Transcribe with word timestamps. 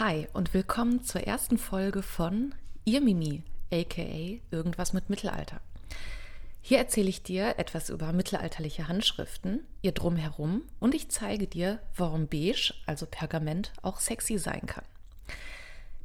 Hi 0.00 0.28
und 0.32 0.54
willkommen 0.54 1.02
zur 1.02 1.22
ersten 1.22 1.58
Folge 1.58 2.02
von 2.02 2.54
Ihr 2.84 3.00
Mimi, 3.00 3.42
aka 3.72 4.38
Irgendwas 4.52 4.92
mit 4.92 5.10
Mittelalter. 5.10 5.60
Hier 6.60 6.78
erzähle 6.78 7.08
ich 7.08 7.24
dir 7.24 7.58
etwas 7.58 7.90
über 7.90 8.12
mittelalterliche 8.12 8.86
Handschriften, 8.86 9.66
ihr 9.82 9.90
Drumherum 9.90 10.62
und 10.78 10.94
ich 10.94 11.08
zeige 11.08 11.48
dir, 11.48 11.80
warum 11.96 12.28
Beige, 12.28 12.74
also 12.86 13.06
Pergament, 13.06 13.72
auch 13.82 13.98
sexy 13.98 14.38
sein 14.38 14.66
kann. 14.66 14.84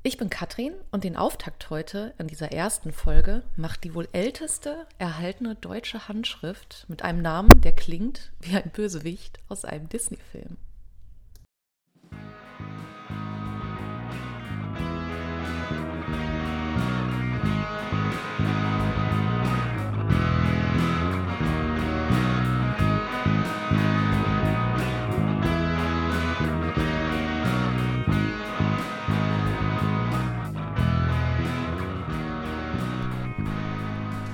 Ich 0.01 0.17
bin 0.17 0.31
Katrin 0.31 0.73
und 0.89 1.03
den 1.03 1.15
Auftakt 1.15 1.69
heute 1.69 2.15
in 2.17 2.25
dieser 2.25 2.51
ersten 2.51 2.93
Folge 2.93 3.43
macht 3.57 3.83
die 3.83 3.93
wohl 3.93 4.09
älteste 4.11 4.87
erhaltene 4.97 5.53
deutsche 5.53 6.07
Handschrift 6.07 6.87
mit 6.87 7.03
einem 7.03 7.21
Namen, 7.21 7.61
der 7.61 7.73
klingt 7.73 8.31
wie 8.39 8.55
ein 8.55 8.71
Bösewicht 8.71 9.37
aus 9.49 9.65
einem 9.65 9.87
Disney-Film. 9.87 10.57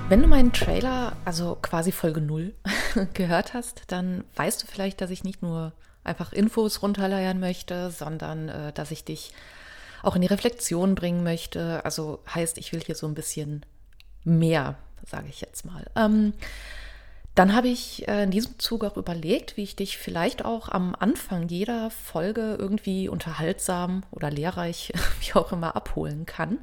Wenn 0.09 0.23
du 0.23 0.27
meinen 0.27 0.51
Trailer, 0.51 1.15
also 1.23 1.55
quasi 1.61 1.91
Folge 1.91 2.19
0, 2.19 2.55
gehört 3.13 3.53
hast, 3.53 3.83
dann 3.89 4.23
weißt 4.37 4.63
du 4.63 4.65
vielleicht, 4.65 5.01
dass 5.01 5.11
ich 5.11 5.23
nicht 5.23 5.43
nur 5.43 5.71
einfach 6.03 6.33
Infos 6.33 6.81
runterleiern 6.81 7.39
möchte, 7.39 7.91
sondern 7.91 8.49
äh, 8.49 8.73
dass 8.73 8.89
ich 8.89 9.05
dich 9.05 9.33
auch 10.01 10.15
in 10.15 10.23
die 10.23 10.27
Reflexion 10.27 10.95
bringen 10.95 11.21
möchte. 11.21 11.85
Also 11.85 12.23
heißt, 12.33 12.57
ich 12.57 12.73
will 12.73 12.81
hier 12.83 12.95
so 12.95 13.05
ein 13.05 13.13
bisschen 13.13 13.63
mehr, 14.23 14.79
sage 15.05 15.27
ich 15.29 15.41
jetzt 15.41 15.63
mal. 15.63 15.85
Ähm, 15.95 16.33
dann 17.35 17.53
habe 17.53 17.67
ich 17.67 18.07
äh, 18.07 18.23
in 18.23 18.31
diesem 18.31 18.57
Zug 18.57 18.85
auch 18.85 18.97
überlegt, 18.97 19.57
wie 19.57 19.63
ich 19.63 19.75
dich 19.75 19.99
vielleicht 19.99 20.43
auch 20.43 20.69
am 20.69 20.95
Anfang 20.97 21.49
jeder 21.49 21.91
Folge 21.91 22.55
irgendwie 22.57 23.09
unterhaltsam 23.09 24.01
oder 24.09 24.31
lehrreich, 24.31 24.91
wie 25.19 25.33
auch 25.33 25.51
immer, 25.51 25.75
abholen 25.75 26.25
kann 26.25 26.57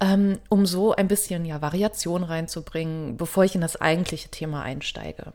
um 0.00 0.66
so 0.66 0.94
ein 0.94 1.08
bisschen 1.08 1.44
ja, 1.44 1.60
Variation 1.60 2.24
reinzubringen, 2.24 3.16
bevor 3.16 3.44
ich 3.44 3.54
in 3.54 3.60
das 3.60 3.80
eigentliche 3.80 4.30
Thema 4.30 4.62
einsteige. 4.62 5.32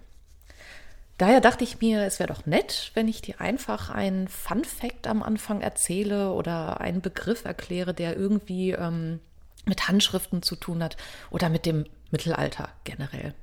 Daher 1.18 1.40
dachte 1.40 1.64
ich 1.64 1.80
mir, 1.80 2.04
es 2.04 2.20
wäre 2.20 2.34
doch 2.34 2.46
nett, 2.46 2.92
wenn 2.94 3.08
ich 3.08 3.22
dir 3.22 3.40
einfach 3.40 3.90
einen 3.90 4.28
Fun 4.28 4.66
Fact 4.66 5.08
am 5.08 5.24
Anfang 5.24 5.62
erzähle 5.62 6.32
oder 6.32 6.82
einen 6.82 7.02
Begriff 7.02 7.46
erkläre, 7.46 7.94
der 7.94 8.18
irgendwie 8.18 8.72
ähm, 8.72 9.22
mit 9.66 9.88
Handschriften 9.88 10.42
zu 10.42 10.56
tun 10.56 10.84
hat 10.84 10.98
oder 11.32 11.50
mit 11.50 11.66
dem 11.66 11.86
Mittelalter 12.12 12.70
generell. 12.84 13.34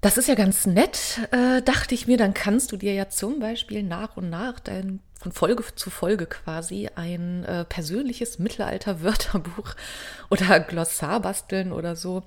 Das 0.00 0.16
ist 0.16 0.28
ja 0.28 0.34
ganz 0.34 0.66
nett, 0.66 1.20
äh, 1.30 1.60
dachte 1.62 1.94
ich 1.94 2.06
mir, 2.06 2.16
dann 2.16 2.32
kannst 2.32 2.72
du 2.72 2.76
dir 2.76 2.94
ja 2.94 3.10
zum 3.10 3.38
Beispiel 3.38 3.82
nach 3.82 4.16
und 4.16 4.30
nach 4.30 4.58
dein, 4.58 5.00
von 5.20 5.32
Folge 5.32 5.62
zu 5.74 5.90
Folge 5.90 6.24
quasi 6.24 6.88
ein 6.94 7.44
äh, 7.44 7.66
persönliches 7.66 8.38
Mittelalter-Wörterbuch 8.38 9.74
oder 10.30 10.60
Glossar 10.60 11.20
basteln 11.20 11.72
oder 11.72 11.94
so. 11.94 12.22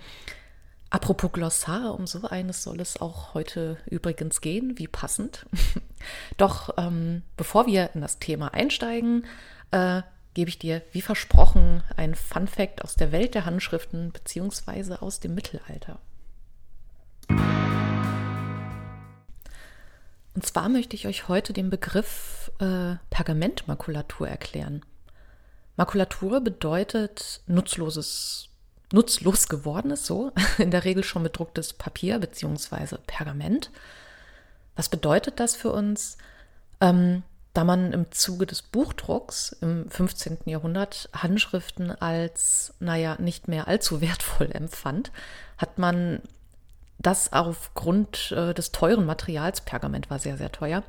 Apropos 0.92 1.32
Glossar, 1.32 1.96
um 1.96 2.06
so 2.06 2.28
eines 2.28 2.62
soll 2.62 2.80
es 2.80 3.02
auch 3.02 3.34
heute 3.34 3.78
übrigens 3.88 4.42
gehen, 4.42 4.78
wie 4.78 4.88
passend. 4.88 5.48
Doch 6.38 6.70
ähm, 6.78 7.24
bevor 7.36 7.66
wir 7.66 7.90
in 7.96 8.02
das 8.02 8.20
Thema 8.20 8.54
einsteigen, 8.54 9.26
äh, 9.72 10.04
gebe 10.36 10.50
ich 10.50 10.60
dir, 10.60 10.84
wie 10.92 11.02
versprochen, 11.02 11.82
ein 11.98 12.14
Fun 12.14 12.48
Fact 12.48 12.84
aus 12.84 12.94
der 12.94 13.12
Welt 13.12 13.34
der 13.34 13.46
Handschriften 13.46 14.12
beziehungsweise 14.12 15.02
aus 15.02 15.20
dem 15.20 15.34
Mittelalter. 15.34 15.98
Und 20.36 20.46
zwar 20.46 20.70
möchte 20.70 20.96
ich 20.96 21.08
euch 21.08 21.28
heute 21.28 21.54
den 21.54 21.70
Begriff 21.70 22.52
äh, 22.60 22.96
Pergamentmakulatur 23.10 24.28
erklären. 24.28 24.84
Makulatur 25.76 26.42
bedeutet 26.42 27.42
nutzloses, 27.48 28.50
nutzlos 28.92 29.48
gewordenes, 29.48 30.06
so, 30.06 30.32
in 30.58 30.72
der 30.72 30.86
Regel 30.86 31.04
schon 31.04 31.24
bedrucktes 31.24 31.74
Papier 31.74 32.20
bzw. 32.20 32.98
Pergament. 33.06 33.72
Was 34.76 34.90
bedeutet 34.90 35.40
das 35.40 35.56
für 35.56 35.72
uns? 35.72 36.18
Ähm, 36.82 37.24
da 37.54 37.64
man 37.64 37.94
im 37.94 38.12
Zuge 38.12 38.48
des 38.48 38.64
Buchdrucks 38.64 39.56
im 39.62 39.88
15. 39.88 40.40
Jahrhundert 40.46 41.10
Handschriften 41.14 41.92
als, 41.92 42.74
naja, 42.80 43.16
nicht 43.20 43.48
mehr 43.48 43.68
allzu 43.68 44.02
wertvoll 44.02 44.50
empfand, 44.52 45.12
hat 45.58 45.78
man 45.78 46.22
das 47.03 47.31
aufgrund 47.31 48.31
äh, 48.31 48.53
des 48.53 48.72
teuren 48.72 49.06
Materials, 49.06 49.62
Pergament 49.62 50.09
war 50.09 50.19
sehr, 50.19 50.38
sehr 50.38 50.52
teuer, 50.52 50.84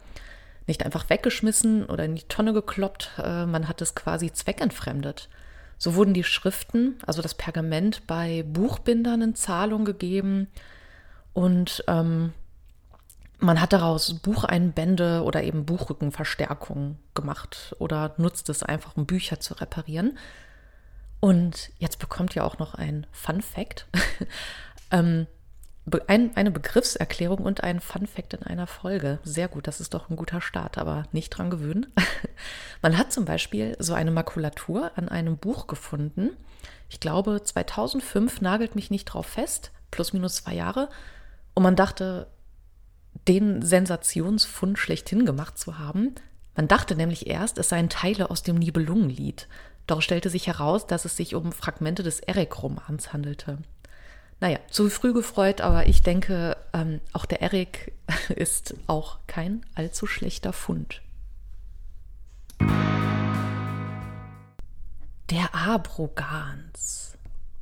nicht 0.66 0.84
einfach 0.84 1.10
weggeschmissen 1.10 1.84
oder 1.84 2.04
in 2.04 2.14
die 2.14 2.28
Tonne 2.28 2.54
gekloppt, 2.54 3.10
äh, 3.18 3.44
man 3.44 3.68
hat 3.68 3.82
es 3.82 3.94
quasi 3.94 4.32
zweckentfremdet. 4.32 5.28
So 5.76 5.96
wurden 5.96 6.14
die 6.14 6.24
Schriften, 6.24 6.96
also 7.06 7.20
das 7.20 7.34
Pergament, 7.34 8.06
bei 8.06 8.44
Buchbindern 8.46 9.20
in 9.20 9.34
Zahlung 9.34 9.84
gegeben 9.84 10.48
und 11.34 11.84
ähm, 11.88 12.32
man 13.38 13.60
hat 13.60 13.72
daraus 13.72 14.14
Bucheinbände 14.14 15.22
oder 15.22 15.42
eben 15.42 15.66
Buchrückenverstärkungen 15.66 16.98
gemacht 17.14 17.74
oder 17.78 18.14
nutzt 18.16 18.48
es 18.48 18.62
einfach, 18.62 18.96
um 18.96 19.04
Bücher 19.04 19.40
zu 19.40 19.54
reparieren. 19.54 20.16
Und 21.20 21.70
jetzt 21.78 21.98
bekommt 21.98 22.36
ihr 22.36 22.44
auch 22.44 22.58
noch 22.58 22.74
ein 22.74 23.06
Fun 23.12 23.42
Fact. 23.42 23.86
ähm, 24.90 25.26
ein, 26.06 26.34
eine 26.36 26.50
Begriffserklärung 26.50 27.40
und 27.40 27.62
ein 27.62 27.80
Fun 27.80 28.06
Fact 28.06 28.34
in 28.34 28.42
einer 28.42 28.66
Folge. 28.66 29.18
Sehr 29.22 29.48
gut, 29.48 29.66
das 29.66 29.80
ist 29.80 29.94
doch 29.94 30.08
ein 30.08 30.16
guter 30.16 30.40
Start, 30.40 30.78
aber 30.78 31.04
nicht 31.12 31.30
dran 31.30 31.50
gewöhnen. 31.50 31.92
Man 32.82 32.96
hat 32.96 33.12
zum 33.12 33.24
Beispiel 33.24 33.76
so 33.78 33.92
eine 33.94 34.10
Makulatur 34.10 34.92
an 34.96 35.08
einem 35.08 35.36
Buch 35.36 35.66
gefunden. 35.66 36.30
Ich 36.88 37.00
glaube, 37.00 37.42
2005 37.42 38.40
nagelt 38.40 38.74
mich 38.76 38.90
nicht 38.90 39.06
drauf 39.06 39.26
fest, 39.26 39.72
plus 39.90 40.12
minus 40.12 40.36
zwei 40.36 40.54
Jahre. 40.54 40.88
Und 41.54 41.62
man 41.62 41.76
dachte, 41.76 42.28
den 43.28 43.62
Sensationsfund 43.62 44.78
schlechthin 44.78 45.24
gemacht 45.24 45.58
zu 45.58 45.78
haben. 45.78 46.14
Man 46.56 46.68
dachte 46.68 46.94
nämlich 46.96 47.26
erst, 47.26 47.58
es 47.58 47.68
seien 47.68 47.88
Teile 47.88 48.30
aus 48.30 48.42
dem 48.42 48.56
Nibelungenlied. 48.56 49.48
Doch 49.86 50.02
stellte 50.02 50.30
sich 50.30 50.46
heraus, 50.46 50.86
dass 50.86 51.04
es 51.04 51.16
sich 51.16 51.34
um 51.34 51.52
Fragmente 51.52 52.02
des 52.02 52.20
Eric-Romans 52.20 53.12
handelte. 53.12 53.58
Naja, 54.40 54.58
zu 54.70 54.90
früh 54.90 55.12
gefreut, 55.12 55.60
aber 55.60 55.86
ich 55.86 56.02
denke, 56.02 56.56
ähm, 56.72 57.00
auch 57.12 57.24
der 57.24 57.40
Erik 57.40 57.92
ist 58.28 58.74
auch 58.86 59.18
kein 59.26 59.64
allzu 59.74 60.06
schlechter 60.06 60.52
Fund. 60.52 61.00
Der 65.30 65.54
Abrogans. 65.54 67.16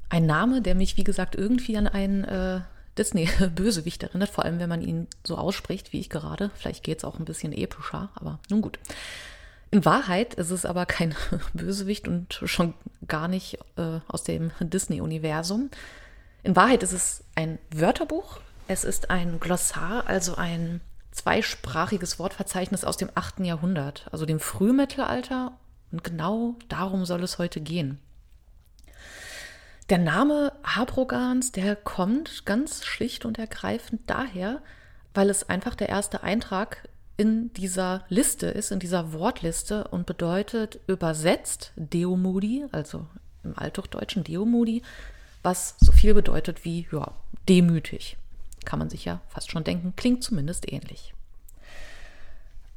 Ein 0.08 0.26
Name, 0.26 0.60
der 0.60 0.74
mich, 0.74 0.96
wie 0.96 1.04
gesagt, 1.04 1.36
irgendwie 1.36 1.76
an 1.76 1.86
einen 1.86 2.24
äh, 2.24 2.60
Disney-Bösewicht 2.98 4.02
erinnert, 4.02 4.30
vor 4.30 4.44
allem 4.44 4.58
wenn 4.58 4.68
man 4.68 4.82
ihn 4.82 5.06
so 5.24 5.36
ausspricht, 5.36 5.92
wie 5.92 6.00
ich 6.00 6.10
gerade. 6.10 6.50
Vielleicht 6.54 6.84
geht 6.84 6.98
es 6.98 7.04
auch 7.04 7.18
ein 7.18 7.24
bisschen 7.24 7.52
epischer, 7.52 8.10
aber 8.14 8.38
nun 8.50 8.62
gut. 8.62 8.78
In 9.70 9.84
Wahrheit 9.86 10.34
ist 10.34 10.50
es 10.50 10.66
aber 10.66 10.84
kein 10.84 11.14
Bösewicht 11.54 12.08
und 12.08 12.42
schon 12.44 12.74
gar 13.08 13.28
nicht 13.28 13.58
äh, 13.76 14.00
aus 14.06 14.22
dem 14.24 14.50
Disney-Universum, 14.60 15.70
in 16.42 16.56
Wahrheit 16.56 16.82
ist 16.82 16.92
es 16.92 17.24
ein 17.34 17.58
Wörterbuch. 17.74 18.40
Es 18.68 18.84
ist 18.84 19.10
ein 19.10 19.38
Glossar, 19.40 20.06
also 20.06 20.34
ein 20.36 20.80
zweisprachiges 21.12 22.18
Wortverzeichnis 22.18 22.84
aus 22.84 22.96
dem 22.96 23.10
8. 23.14 23.40
Jahrhundert, 23.40 24.08
also 24.12 24.26
dem 24.26 24.40
Frühmittelalter. 24.40 25.52
Und 25.90 26.04
genau 26.04 26.56
darum 26.68 27.04
soll 27.04 27.22
es 27.22 27.38
heute 27.38 27.60
gehen. 27.60 27.98
Der 29.90 29.98
Name 29.98 30.52
Habrogans, 30.64 31.52
der 31.52 31.76
kommt 31.76 32.46
ganz 32.46 32.84
schlicht 32.84 33.24
und 33.24 33.38
ergreifend 33.38 34.02
daher, 34.06 34.62
weil 35.12 35.28
es 35.28 35.48
einfach 35.48 35.74
der 35.74 35.90
erste 35.90 36.22
Eintrag 36.22 36.88
in 37.16 37.52
dieser 37.52 38.04
Liste 38.08 38.46
ist, 38.46 38.72
in 38.72 38.78
dieser 38.78 39.12
Wortliste 39.12 39.88
und 39.88 40.06
bedeutet 40.06 40.80
übersetzt 40.86 41.72
Deomudi, 41.76 42.64
also 42.72 43.06
im 43.44 43.58
Althochdeutschen 43.58 44.24
Deomudi, 44.24 44.82
was 45.42 45.76
so 45.80 45.92
viel 45.92 46.14
bedeutet 46.14 46.64
wie, 46.64 46.86
ja, 46.92 47.12
demütig. 47.48 48.16
Kann 48.64 48.78
man 48.78 48.90
sich 48.90 49.04
ja 49.04 49.20
fast 49.28 49.50
schon 49.50 49.64
denken, 49.64 49.94
klingt 49.96 50.22
zumindest 50.22 50.70
ähnlich. 50.72 51.14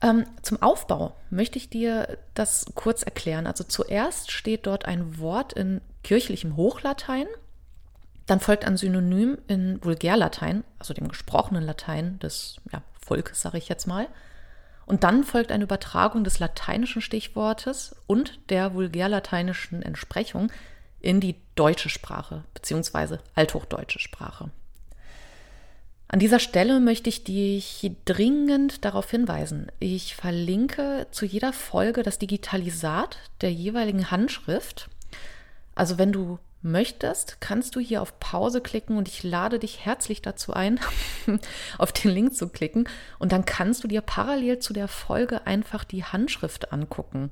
Ähm, 0.01 0.25
zum 0.41 0.61
Aufbau 0.61 1.15
möchte 1.29 1.57
ich 1.57 1.69
dir 1.69 2.17
das 2.33 2.65
kurz 2.75 3.03
erklären. 3.03 3.47
Also 3.47 3.63
zuerst 3.63 4.31
steht 4.31 4.65
dort 4.65 4.85
ein 4.85 5.19
Wort 5.19 5.53
in 5.53 5.81
kirchlichem 6.03 6.55
Hochlatein, 6.55 7.27
dann 8.25 8.39
folgt 8.39 8.65
ein 8.65 8.77
Synonym 8.77 9.37
in 9.47 9.83
Vulgärlatein, 9.83 10.63
also 10.79 10.93
dem 10.93 11.07
gesprochenen 11.07 11.63
Latein 11.63 12.17
des 12.19 12.57
ja, 12.71 12.81
Volkes, 12.99 13.41
sage 13.41 13.57
ich 13.57 13.69
jetzt 13.69 13.85
mal. 13.85 14.07
Und 14.87 15.03
dann 15.03 15.23
folgt 15.23 15.51
eine 15.51 15.63
Übertragung 15.63 16.23
des 16.23 16.39
lateinischen 16.39 17.01
Stichwortes 17.01 17.95
und 18.07 18.39
der 18.49 18.73
vulgärlateinischen 18.73 19.81
Entsprechung 19.81 20.51
in 21.05 21.19
die 21.19 21.35
deutsche 21.55 21.89
Sprache 21.89 22.43
bzw. 22.55 23.17
althochdeutsche 23.35 23.99
Sprache. 23.99 24.49
An 26.07 26.19
dieser 26.19 26.39
Stelle 26.39 26.79
möchte 26.79 27.09
ich 27.09 27.23
dich 27.23 27.91
dringend 28.05 28.85
darauf 28.85 29.09
hinweisen. 29.09 29.71
Ich 29.79 30.15
verlinke 30.15 31.07
zu 31.11 31.25
jeder 31.25 31.51
Folge 31.51 32.03
das 32.03 32.19
Digitalisat 32.19 33.17
der 33.41 33.51
jeweiligen 33.51 34.11
Handschrift. 34.11 34.89
Also 35.73 35.97
wenn 35.97 36.11
du 36.11 36.39
möchtest, 36.61 37.41
kannst 37.41 37.75
du 37.75 37.79
hier 37.79 38.01
auf 38.01 38.19
Pause 38.19 38.61
klicken 38.61 38.97
und 38.97 39.07
ich 39.07 39.23
lade 39.23 39.59
dich 39.59 39.85
herzlich 39.85 40.21
dazu 40.21 40.53
ein, 40.53 40.79
auf 41.77 41.91
den 41.91 42.11
Link 42.11 42.35
zu 42.35 42.49
klicken 42.49 42.89
und 43.19 43.31
dann 43.31 43.45
kannst 43.45 43.83
du 43.83 43.87
dir 43.87 44.01
parallel 44.01 44.59
zu 44.59 44.73
der 44.73 44.87
Folge 44.87 45.45
einfach 45.45 45.83
die 45.83 46.03
Handschrift 46.03 46.71
angucken. 46.71 47.29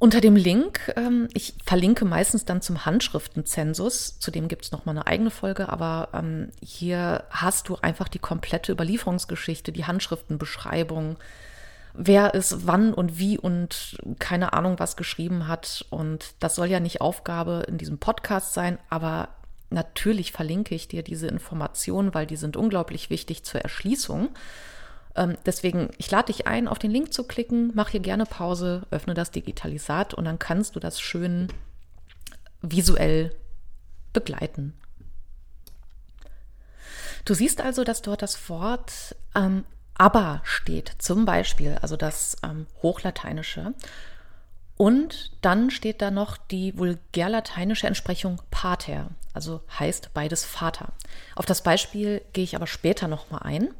Unter 0.00 0.20
dem 0.20 0.36
Link, 0.36 0.92
ähm, 0.94 1.28
ich 1.34 1.54
verlinke 1.64 2.04
meistens 2.04 2.44
dann 2.44 2.62
zum 2.62 2.86
Handschriftenzensus, 2.86 4.20
zu 4.20 4.30
dem 4.30 4.46
gibt 4.46 4.64
es 4.64 4.70
nochmal 4.70 4.96
eine 4.96 5.08
eigene 5.08 5.30
Folge, 5.30 5.68
aber 5.68 6.10
ähm, 6.12 6.50
hier 6.62 7.24
hast 7.30 7.68
du 7.68 7.76
einfach 7.82 8.06
die 8.06 8.20
komplette 8.20 8.70
Überlieferungsgeschichte, 8.70 9.72
die 9.72 9.86
Handschriftenbeschreibung, 9.86 11.16
wer 11.94 12.36
es 12.36 12.68
wann 12.68 12.94
und 12.94 13.18
wie 13.18 13.38
und 13.38 13.98
keine 14.20 14.52
Ahnung 14.52 14.78
was 14.78 14.96
geschrieben 14.96 15.48
hat. 15.48 15.84
Und 15.90 16.34
das 16.38 16.54
soll 16.54 16.68
ja 16.68 16.78
nicht 16.78 17.00
Aufgabe 17.00 17.64
in 17.66 17.76
diesem 17.76 17.98
Podcast 17.98 18.54
sein, 18.54 18.78
aber 18.90 19.30
natürlich 19.70 20.30
verlinke 20.30 20.76
ich 20.76 20.86
dir 20.86 21.02
diese 21.02 21.26
Informationen, 21.26 22.14
weil 22.14 22.26
die 22.26 22.36
sind 22.36 22.56
unglaublich 22.56 23.10
wichtig 23.10 23.42
zur 23.42 23.62
Erschließung. 23.62 24.28
Ähm, 25.18 25.36
deswegen, 25.44 25.90
ich 25.98 26.10
lade 26.12 26.32
dich 26.32 26.46
ein, 26.46 26.68
auf 26.68 26.78
den 26.78 26.92
Link 26.92 27.12
zu 27.12 27.24
klicken, 27.24 27.72
mach 27.74 27.88
hier 27.88 28.00
gerne 28.00 28.24
Pause, 28.24 28.86
öffne 28.92 29.14
das 29.14 29.32
Digitalisat 29.32 30.14
und 30.14 30.24
dann 30.24 30.38
kannst 30.38 30.76
du 30.76 30.80
das 30.80 31.00
schön 31.00 31.48
visuell 32.62 33.34
begleiten. 34.12 34.74
Du 37.24 37.34
siehst 37.34 37.60
also, 37.60 37.82
dass 37.82 38.00
dort 38.00 38.22
das 38.22 38.48
Wort 38.48 39.16
ähm, 39.34 39.64
aber 39.94 40.40
steht, 40.44 40.94
zum 40.98 41.24
Beispiel, 41.24 41.76
also 41.82 41.96
das 41.96 42.36
ähm, 42.44 42.68
Hochlateinische. 42.80 43.74
Und 44.76 45.32
dann 45.40 45.72
steht 45.72 46.00
da 46.00 46.12
noch 46.12 46.36
die 46.36 46.78
vulgärlateinische 46.78 47.88
Entsprechung 47.88 48.40
pater, 48.52 49.10
also 49.34 49.62
heißt 49.76 50.14
beides 50.14 50.44
Vater. 50.44 50.92
Auf 51.34 51.46
das 51.46 51.62
Beispiel 51.62 52.22
gehe 52.32 52.44
ich 52.44 52.54
aber 52.54 52.68
später 52.68 53.08
nochmal 53.08 53.40
ein. 53.42 53.74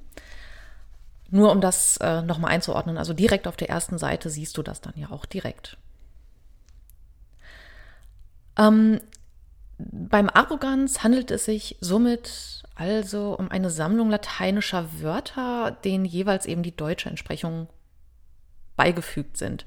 Nur 1.30 1.52
um 1.52 1.60
das 1.60 1.98
äh, 1.98 2.22
nochmal 2.22 2.52
einzuordnen, 2.52 2.96
also 2.96 3.12
direkt 3.12 3.46
auf 3.46 3.56
der 3.56 3.68
ersten 3.68 3.98
Seite 3.98 4.30
siehst 4.30 4.56
du 4.56 4.62
das 4.62 4.80
dann 4.80 4.94
ja 4.96 5.10
auch 5.10 5.26
direkt. 5.26 5.76
Ähm, 8.56 9.00
beim 9.78 10.28
Arroganz 10.28 11.02
handelt 11.02 11.30
es 11.30 11.44
sich 11.44 11.76
somit 11.80 12.62
also 12.74 13.36
um 13.36 13.50
eine 13.50 13.70
Sammlung 13.70 14.10
lateinischer 14.10 15.00
Wörter, 15.00 15.76
denen 15.84 16.04
jeweils 16.04 16.46
eben 16.46 16.62
die 16.62 16.74
deutsche 16.74 17.08
Entsprechung 17.08 17.68
beigefügt 18.76 19.36
sind. 19.36 19.66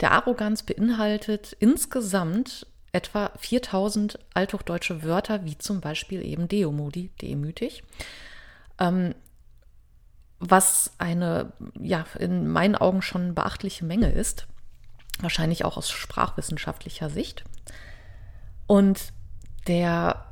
Der 0.00 0.12
Arroganz 0.12 0.62
beinhaltet 0.62 1.56
insgesamt 1.58 2.66
etwa 2.92 3.32
4000 3.36 4.20
althochdeutsche 4.34 5.02
Wörter, 5.02 5.44
wie 5.44 5.58
zum 5.58 5.80
Beispiel 5.80 6.24
eben 6.24 6.46
Deomodi, 6.46 7.10
demütig. 7.20 7.82
Ähm, 8.78 9.14
was 10.50 10.92
eine, 10.98 11.52
ja, 11.80 12.04
in 12.18 12.48
meinen 12.48 12.74
Augen 12.74 13.02
schon 13.02 13.34
beachtliche 13.34 13.84
Menge 13.84 14.10
ist, 14.10 14.46
wahrscheinlich 15.20 15.64
auch 15.64 15.76
aus 15.76 15.90
sprachwissenschaftlicher 15.90 17.10
Sicht. 17.10 17.44
Und 18.66 19.12
der 19.66 20.26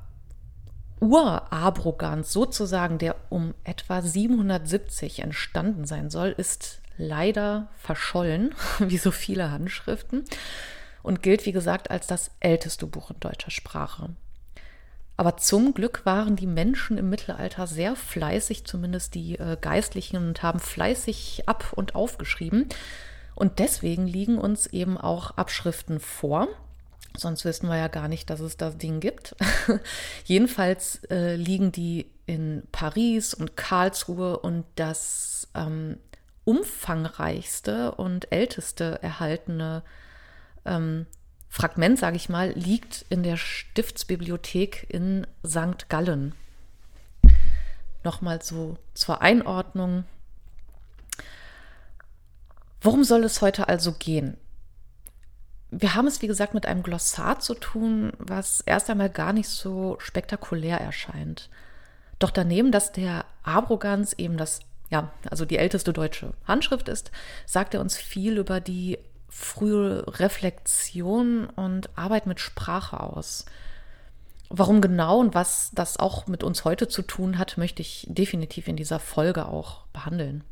Urabroganz 1.01 2.33
sozusagen, 2.33 2.99
der 2.99 3.17
um 3.31 3.55
etwa 3.65 4.03
770 4.03 5.21
entstanden 5.21 5.85
sein 5.85 6.11
soll, 6.11 6.29
ist 6.29 6.81
leider 6.97 7.69
verschollen, 7.77 8.55
wie 8.79 8.99
so 8.99 9.11
viele 9.11 9.51
Handschriften, 9.51 10.25
und 11.03 11.23
gilt, 11.23 11.47
wie 11.47 11.53
gesagt, 11.53 11.91
als 11.91 12.07
das 12.07 12.31
älteste 12.39 12.87
Buch 12.87 13.11
in 13.11 13.19
deutscher 13.19 13.51
Sprache. 13.51 14.11
Aber 15.17 15.37
zum 15.37 15.75
Glück 15.75 16.05
waren 16.05 16.37
die 16.37 16.47
Menschen 16.47 16.99
im 16.99 17.11
Mittelalter 17.11 17.67
sehr 17.67 17.97
fleißig, 17.97 18.65
zumindest 18.65 19.15
die 19.15 19.39
äh, 19.39 19.57
Geistlichen, 19.61 20.17
und 20.17 20.43
haben 20.43 20.59
fleißig 20.59 21.45
ab 21.47 21.73
und 21.77 21.95
aufgeschrieben. 21.95 22.69
Und 23.35 23.59
deswegen 23.59 24.07
liegen 24.07 24.39
uns 24.39 24.67
eben 24.67 24.99
auch 24.99 25.33
Abschriften 25.33 26.01
vor. 26.01 26.49
Sonst 27.17 27.45
wüssten 27.45 27.69
wir 27.69 27.77
ja 27.77 27.89
gar 27.89 28.09
nicht, 28.09 28.31
dass 28.31 28.41
es 28.41 28.57
das 28.57 28.79
Ding 28.79 29.01
gibt. 29.01 29.37
Jedenfalls 30.25 31.05
äh, 31.11 31.37
liegen 31.37 31.73
die 31.73 32.11
in 32.27 32.63
Paris 32.73 33.35
und 33.35 33.57
Karlsruhe 33.57 34.39
und 34.39 34.65
das 34.77 35.49
ähm, 35.55 35.99
umfangreichste 36.45 37.93
und 37.93 38.33
älteste 38.33 39.03
erhaltene 39.03 39.83
ähm, 40.65 41.07
Fragment, 41.55 41.99
sage 41.99 42.17
ich 42.17 42.31
mal, 42.31 42.53
liegt 42.53 43.05
in 43.11 43.23
der 43.23 43.37
Stiftsbibliothek 43.37 44.87
in 44.89 45.27
St. 45.47 45.91
Gallen. 45.91 46.35
Nochmal 48.03 48.43
so 48.43 48.79
zur 48.95 49.21
Einordnung. 49.21 50.05
Worum 52.81 53.05
soll 53.05 53.23
es 53.25 53.43
heute 53.43 53.69
also 53.69 53.93
gehen? 53.93 54.39
Wir 55.71 55.95
haben 55.95 56.07
es, 56.07 56.23
wie 56.23 56.27
gesagt, 56.27 56.55
mit 56.55 56.65
einem 56.65 56.83
Glossar 56.83 57.39
zu 57.39 57.53
tun, 57.53 58.15
was 58.17 58.63
erst 58.63 58.89
einmal 58.89 59.11
gar 59.11 59.35
nicht 59.35 59.51
so 59.51 59.99
spektakulär 60.01 60.81
erscheint. 60.81 61.51
Doch 62.19 62.31
daneben, 62.31 62.73
dass 62.73 62.93
der 62.93 63.27
Abroganz 63.43 64.15
eben 64.15 64.39
das, 64.39 64.61
ja, 64.89 65.13
also 65.31 65.45
die 65.45 65.59
älteste 65.59 65.93
deutsche 65.93 66.33
Handschrift 66.47 66.89
ist, 66.89 67.13
sagt 67.45 67.75
er 67.75 67.83
uns 67.83 67.99
viel 67.99 68.39
über 68.39 68.59
die 68.59 68.99
frühe 69.33 70.05
Reflexion 70.21 71.47
und 71.47 71.89
Arbeit 71.97 72.27
mit 72.27 72.39
Sprache 72.39 73.01
aus. 73.01 73.47
Warum 74.51 74.83
genau 74.83 75.19
und 75.19 75.35
was 75.35 75.71
das 75.73 75.97
auch 75.97 76.27
mit 76.27 76.45
uns 76.45 76.67
heute 76.67 76.87
zu 76.87 77.01
tun 77.01 77.39
hat, 77.39 77.57
möchte 77.57 77.81
ich 77.81 78.07
definitiv 78.11 78.69
in 78.69 78.77
dieser 78.77 78.99
Folge 78.99 79.47
auch 79.47 79.87
behandeln. 79.95 80.45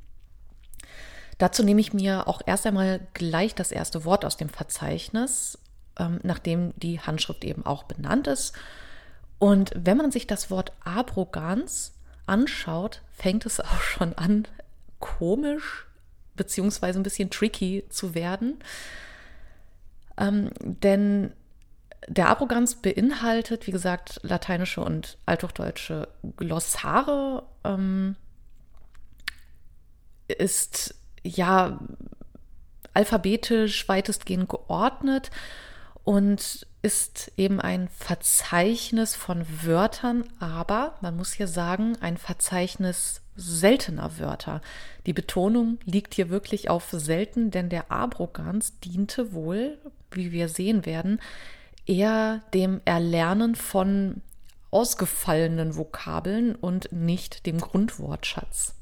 Dazu 1.37 1.63
nehme 1.63 1.83
ich 1.83 1.93
mir 1.93 2.27
auch 2.27 2.41
erst 2.47 2.67
einmal 2.67 3.07
gleich 3.13 3.55
das 3.55 3.71
erste 3.71 4.07
Wort 4.07 4.25
aus 4.25 4.39
dem 4.39 4.49
Verzeichnis, 4.49 5.59
ähm, 5.99 6.21
nachdem 6.23 6.73
die 6.77 7.01
Handschrift 7.01 7.45
eben 7.45 7.67
auch 7.67 7.83
benannt 7.83 8.27
ist. 8.27 8.55
Und 9.39 9.73
wenn 9.75 9.99
man 9.99 10.11
sich 10.11 10.27
das 10.27 10.51
Wort 10.51 10.73
Abrogans 10.85 11.93
anschaut, 12.25 13.03
fängt 13.13 13.45
es 13.45 13.61
auch 13.61 13.81
schon 13.81 14.15
an, 14.15 14.49
komisch 14.99 15.87
beziehungsweise 16.41 16.99
ein 16.99 17.03
bisschen 17.03 17.29
tricky 17.29 17.85
zu 17.91 18.15
werden. 18.15 18.59
Ähm, 20.17 20.51
denn 20.63 21.35
der 22.09 22.31
Arroganz 22.31 22.77
beinhaltet, 22.77 23.67
wie 23.67 23.73
gesagt, 23.73 24.21
lateinische 24.23 24.81
und 24.81 25.19
althochdeutsche 25.27 26.09
Glossare, 26.37 27.43
ähm, 27.63 28.17
ist 30.29 30.95
ja 31.23 31.79
alphabetisch 32.95 33.87
weitestgehend 33.87 34.49
geordnet 34.49 35.31
und 36.05 36.67
ist 36.83 37.33
eben 37.37 37.61
ein 37.61 37.89
Verzeichnis 37.89 39.15
von 39.15 39.45
Wörtern, 39.63 40.25
aber 40.39 40.97
man 41.03 41.17
muss 41.17 41.35
hier 41.35 41.49
sagen, 41.49 41.99
ein 42.01 42.17
Verzeichnis 42.17 43.21
seltener 43.37 44.19
Wörter. 44.19 44.63
Die 45.07 45.13
Betonung 45.13 45.79
liegt 45.85 46.15
hier 46.15 46.29
wirklich 46.29 46.69
auf 46.69 46.89
selten, 46.91 47.51
denn 47.51 47.69
der 47.69 47.91
Abrogans 47.91 48.79
diente 48.81 49.33
wohl, 49.33 49.79
wie 50.11 50.33
wir 50.33 50.49
sehen 50.49 50.85
werden, 50.85 51.21
eher 51.87 52.43
dem 52.53 52.81
Erlernen 52.85 53.55
von 53.55 54.21
ausgefallenen 54.71 55.77
Vokabeln 55.77 56.55
und 56.55 56.93
nicht 56.93 57.47
dem 57.47 57.59
Grundwortschatz. 57.59 58.75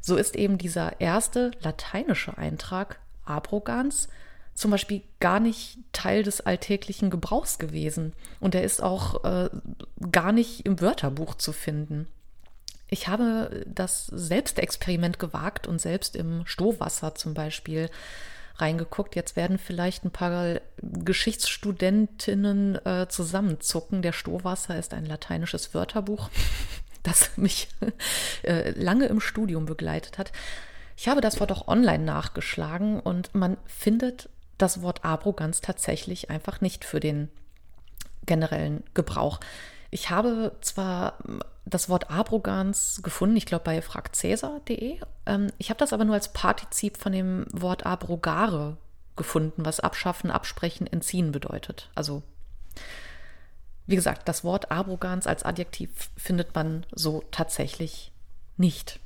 So 0.00 0.16
ist 0.16 0.36
eben 0.36 0.56
dieser 0.56 1.00
erste 1.00 1.50
lateinische 1.60 2.38
Eintrag 2.38 3.00
Abrogans 3.24 4.08
zum 4.54 4.70
Beispiel 4.70 5.02
gar 5.20 5.38
nicht 5.38 5.78
Teil 5.92 6.22
des 6.22 6.40
alltäglichen 6.40 7.10
Gebrauchs 7.10 7.58
gewesen. 7.58 8.14
Und 8.40 8.54
er 8.54 8.64
ist 8.64 8.82
auch 8.82 9.22
äh, 9.24 9.50
gar 10.10 10.32
nicht 10.32 10.64
im 10.64 10.80
Wörterbuch 10.80 11.34
zu 11.34 11.52
finden. 11.52 12.08
Ich 12.88 13.08
habe 13.08 13.64
das 13.66 14.06
Selbstexperiment 14.06 15.18
gewagt 15.18 15.66
und 15.66 15.80
selbst 15.80 16.14
im 16.14 16.46
Stohwasser 16.46 17.14
zum 17.14 17.34
Beispiel 17.34 17.90
reingeguckt. 18.58 19.16
Jetzt 19.16 19.36
werden 19.36 19.58
vielleicht 19.58 20.04
ein 20.04 20.10
paar 20.10 20.60
Geschichtsstudentinnen 20.80 22.86
äh, 22.86 23.08
zusammenzucken. 23.08 24.02
Der 24.02 24.12
Stohwasser 24.12 24.78
ist 24.78 24.94
ein 24.94 25.04
lateinisches 25.04 25.74
Wörterbuch, 25.74 26.30
das 27.02 27.36
mich 27.36 27.68
äh, 28.42 28.70
lange 28.70 29.06
im 29.06 29.20
Studium 29.20 29.66
begleitet 29.66 30.18
hat. 30.18 30.32
Ich 30.96 31.08
habe 31.08 31.20
das 31.20 31.40
Wort 31.40 31.52
auch 31.52 31.68
online 31.68 32.04
nachgeschlagen 32.04 33.00
und 33.00 33.34
man 33.34 33.58
findet 33.66 34.30
das 34.56 34.80
Wort 34.80 35.04
Arroganz 35.04 35.60
tatsächlich 35.60 36.30
einfach 36.30 36.62
nicht 36.62 36.84
für 36.84 37.00
den 37.00 37.28
generellen 38.24 38.82
Gebrauch. 38.94 39.40
Ich 39.90 40.08
habe 40.08 40.56
zwar 40.62 41.18
das 41.66 41.88
Wort 41.88 42.10
Arroganz 42.10 43.00
gefunden, 43.02 43.36
ich 43.36 43.44
glaube 43.44 43.64
bei 43.64 43.82
fragcäsar.de. 43.82 45.00
Ähm, 45.26 45.48
ich 45.58 45.68
habe 45.68 45.78
das 45.78 45.92
aber 45.92 46.04
nur 46.04 46.14
als 46.14 46.32
Partizip 46.32 46.96
von 46.96 47.12
dem 47.12 47.46
Wort 47.52 47.84
abrogare 47.84 48.76
gefunden, 49.16 49.64
was 49.64 49.80
abschaffen, 49.80 50.30
absprechen, 50.30 50.86
entziehen 50.86 51.32
bedeutet. 51.32 51.90
Also, 51.94 52.22
wie 53.86 53.96
gesagt, 53.96 54.28
das 54.28 54.44
Wort 54.44 54.70
Arroganz 54.70 55.26
als 55.26 55.42
Adjektiv 55.42 55.90
findet 56.16 56.54
man 56.54 56.86
so 56.92 57.24
tatsächlich 57.30 58.12
nicht. 58.56 59.00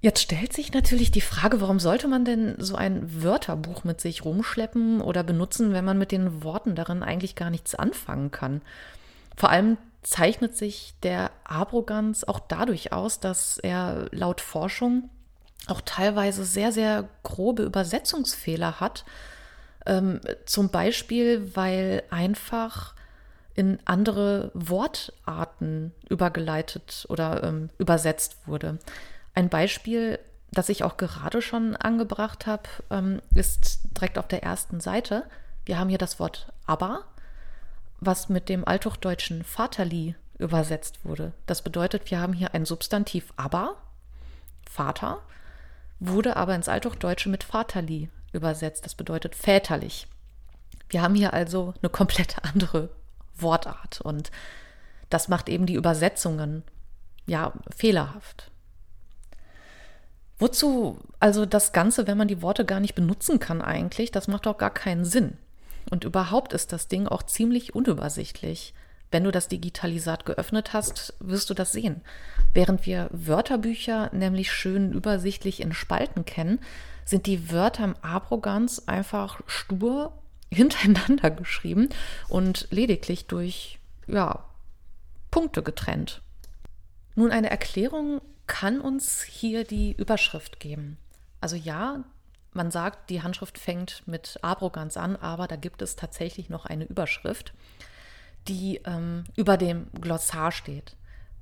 Jetzt 0.00 0.20
stellt 0.20 0.52
sich 0.52 0.72
natürlich 0.72 1.10
die 1.10 1.20
Frage, 1.20 1.60
warum 1.60 1.80
sollte 1.80 2.06
man 2.06 2.24
denn 2.24 2.54
so 2.58 2.76
ein 2.76 3.22
Wörterbuch 3.24 3.82
mit 3.82 4.00
sich 4.00 4.24
rumschleppen 4.24 5.00
oder 5.00 5.24
benutzen, 5.24 5.72
wenn 5.72 5.84
man 5.84 5.98
mit 5.98 6.12
den 6.12 6.44
Worten 6.44 6.76
darin 6.76 7.02
eigentlich 7.02 7.34
gar 7.34 7.50
nichts 7.50 7.74
anfangen 7.74 8.30
kann? 8.30 8.62
Vor 9.36 9.50
allem 9.50 9.78
zeichnet 10.06 10.56
sich 10.56 10.94
der 11.02 11.32
Arroganz 11.42 12.22
auch 12.22 12.38
dadurch 12.38 12.92
aus, 12.92 13.18
dass 13.18 13.58
er 13.58 14.06
laut 14.12 14.40
Forschung 14.40 15.10
auch 15.66 15.80
teilweise 15.80 16.44
sehr, 16.44 16.70
sehr 16.70 17.08
grobe 17.24 17.64
Übersetzungsfehler 17.64 18.78
hat. 18.78 19.04
Ähm, 19.84 20.20
zum 20.44 20.68
Beispiel, 20.68 21.50
weil 21.56 22.04
einfach 22.10 22.94
in 23.54 23.80
andere 23.84 24.52
Wortarten 24.54 25.92
übergeleitet 26.08 27.06
oder 27.08 27.42
ähm, 27.42 27.70
übersetzt 27.78 28.36
wurde. 28.46 28.78
Ein 29.34 29.48
Beispiel, 29.48 30.20
das 30.52 30.68
ich 30.68 30.84
auch 30.84 30.98
gerade 30.98 31.42
schon 31.42 31.74
angebracht 31.74 32.46
habe, 32.46 32.68
ähm, 32.90 33.20
ist 33.34 33.80
direkt 33.96 34.18
auf 34.18 34.28
der 34.28 34.44
ersten 34.44 34.78
Seite. 34.78 35.24
Wir 35.64 35.80
haben 35.80 35.88
hier 35.88 35.98
das 35.98 36.20
Wort 36.20 36.52
aber, 36.64 37.06
was 38.06 38.28
mit 38.28 38.48
dem 38.48 38.66
althochdeutschen 38.66 39.44
Vaterli 39.44 40.14
übersetzt 40.38 41.04
wurde. 41.04 41.32
Das 41.46 41.62
bedeutet, 41.62 42.10
wir 42.10 42.20
haben 42.20 42.32
hier 42.32 42.54
ein 42.54 42.64
Substantiv 42.64 43.32
aber, 43.36 43.76
Vater, 44.68 45.20
wurde 45.98 46.36
aber 46.36 46.54
ins 46.54 46.68
Althochdeutsche 46.68 47.28
mit 47.28 47.44
Vaterli 47.44 48.10
übersetzt. 48.32 48.84
Das 48.84 48.94
bedeutet 48.94 49.34
väterlich. 49.34 50.06
Wir 50.88 51.02
haben 51.02 51.14
hier 51.14 51.32
also 51.32 51.74
eine 51.82 51.90
komplett 51.90 52.36
andere 52.44 52.90
Wortart 53.36 54.00
und 54.00 54.30
das 55.10 55.28
macht 55.28 55.48
eben 55.48 55.66
die 55.66 55.74
Übersetzungen 55.74 56.62
ja 57.26 57.52
fehlerhaft. 57.74 58.50
Wozu 60.38 61.00
also 61.18 61.46
das 61.46 61.72
Ganze, 61.72 62.06
wenn 62.06 62.18
man 62.18 62.28
die 62.28 62.42
Worte 62.42 62.64
gar 62.64 62.80
nicht 62.80 62.94
benutzen 62.94 63.40
kann 63.40 63.62
eigentlich? 63.62 64.10
Das 64.10 64.28
macht 64.28 64.46
doch 64.46 64.58
gar 64.58 64.70
keinen 64.70 65.04
Sinn. 65.04 65.38
Und 65.90 66.04
überhaupt 66.04 66.52
ist 66.52 66.72
das 66.72 66.88
Ding 66.88 67.06
auch 67.06 67.22
ziemlich 67.22 67.74
unübersichtlich. 67.74 68.74
Wenn 69.10 69.24
du 69.24 69.30
das 69.30 69.48
Digitalisat 69.48 70.26
geöffnet 70.26 70.72
hast, 70.72 71.14
wirst 71.20 71.48
du 71.48 71.54
das 71.54 71.72
sehen. 71.72 72.02
Während 72.54 72.86
wir 72.86 73.08
Wörterbücher 73.12 74.10
nämlich 74.12 74.50
schön 74.50 74.92
übersichtlich 74.92 75.60
in 75.60 75.72
Spalten 75.72 76.24
kennen, 76.24 76.58
sind 77.04 77.26
die 77.26 77.52
Wörter 77.52 77.84
im 77.84 77.96
Abrogans 78.02 78.88
einfach 78.88 79.40
stur 79.46 80.12
hintereinander 80.52 81.30
geschrieben 81.30 81.88
und 82.28 82.68
lediglich 82.70 83.26
durch 83.26 83.78
ja, 84.06 84.44
Punkte 85.30 85.62
getrennt. 85.62 86.22
Nun 87.14 87.30
eine 87.30 87.50
Erklärung 87.50 88.20
kann 88.46 88.80
uns 88.80 89.22
hier 89.22 89.64
die 89.64 89.92
Überschrift 89.92 90.60
geben. 90.60 90.98
Also 91.40 91.56
ja, 91.56 92.04
man 92.56 92.70
sagt, 92.70 93.10
die 93.10 93.22
Handschrift 93.22 93.58
fängt 93.58 94.02
mit 94.06 94.38
Abrogans 94.42 94.96
an, 94.96 95.16
aber 95.16 95.46
da 95.46 95.56
gibt 95.56 95.82
es 95.82 95.94
tatsächlich 95.94 96.48
noch 96.48 96.66
eine 96.66 96.84
Überschrift, 96.84 97.54
die 98.48 98.80
ähm, 98.84 99.24
über 99.36 99.56
dem 99.56 99.88
Glossar 100.00 100.50
steht. 100.50 100.96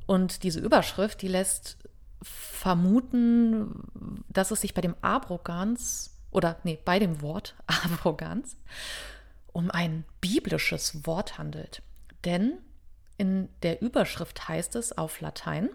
Und 0.07 0.43
diese 0.43 0.61
Überschrift, 0.61 1.23
die 1.23 1.29
lässt 1.29 1.79
vermuten, 2.23 4.23
dass 4.29 4.51
es 4.51 4.61
sich 4.61 4.75
bei 4.75 4.81
dem 4.81 4.97
Abrogans 5.01 6.11
oder 6.31 6.59
nee, 6.65 6.79
bei 6.85 6.99
dem 6.99 7.23
Wort 7.23 7.55
Abrogans 7.67 8.57
um 9.53 9.71
ein 9.71 10.05
biblisches 10.21 11.07
Wort 11.07 11.39
handelt. 11.39 11.83
Denn 12.25 12.59
in 13.17 13.49
der 13.63 13.81
Überschrift 13.81 14.49
heißt 14.49 14.75
es 14.75 14.97
auf 14.97 15.21
Latein, 15.21 15.71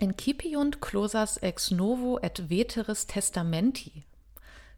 Incipiunt 0.00 0.80
clausas 0.80 1.38
ex 1.38 1.72
novo 1.72 2.20
et 2.22 2.48
veteris 2.48 3.06
testamenti. 3.06 4.04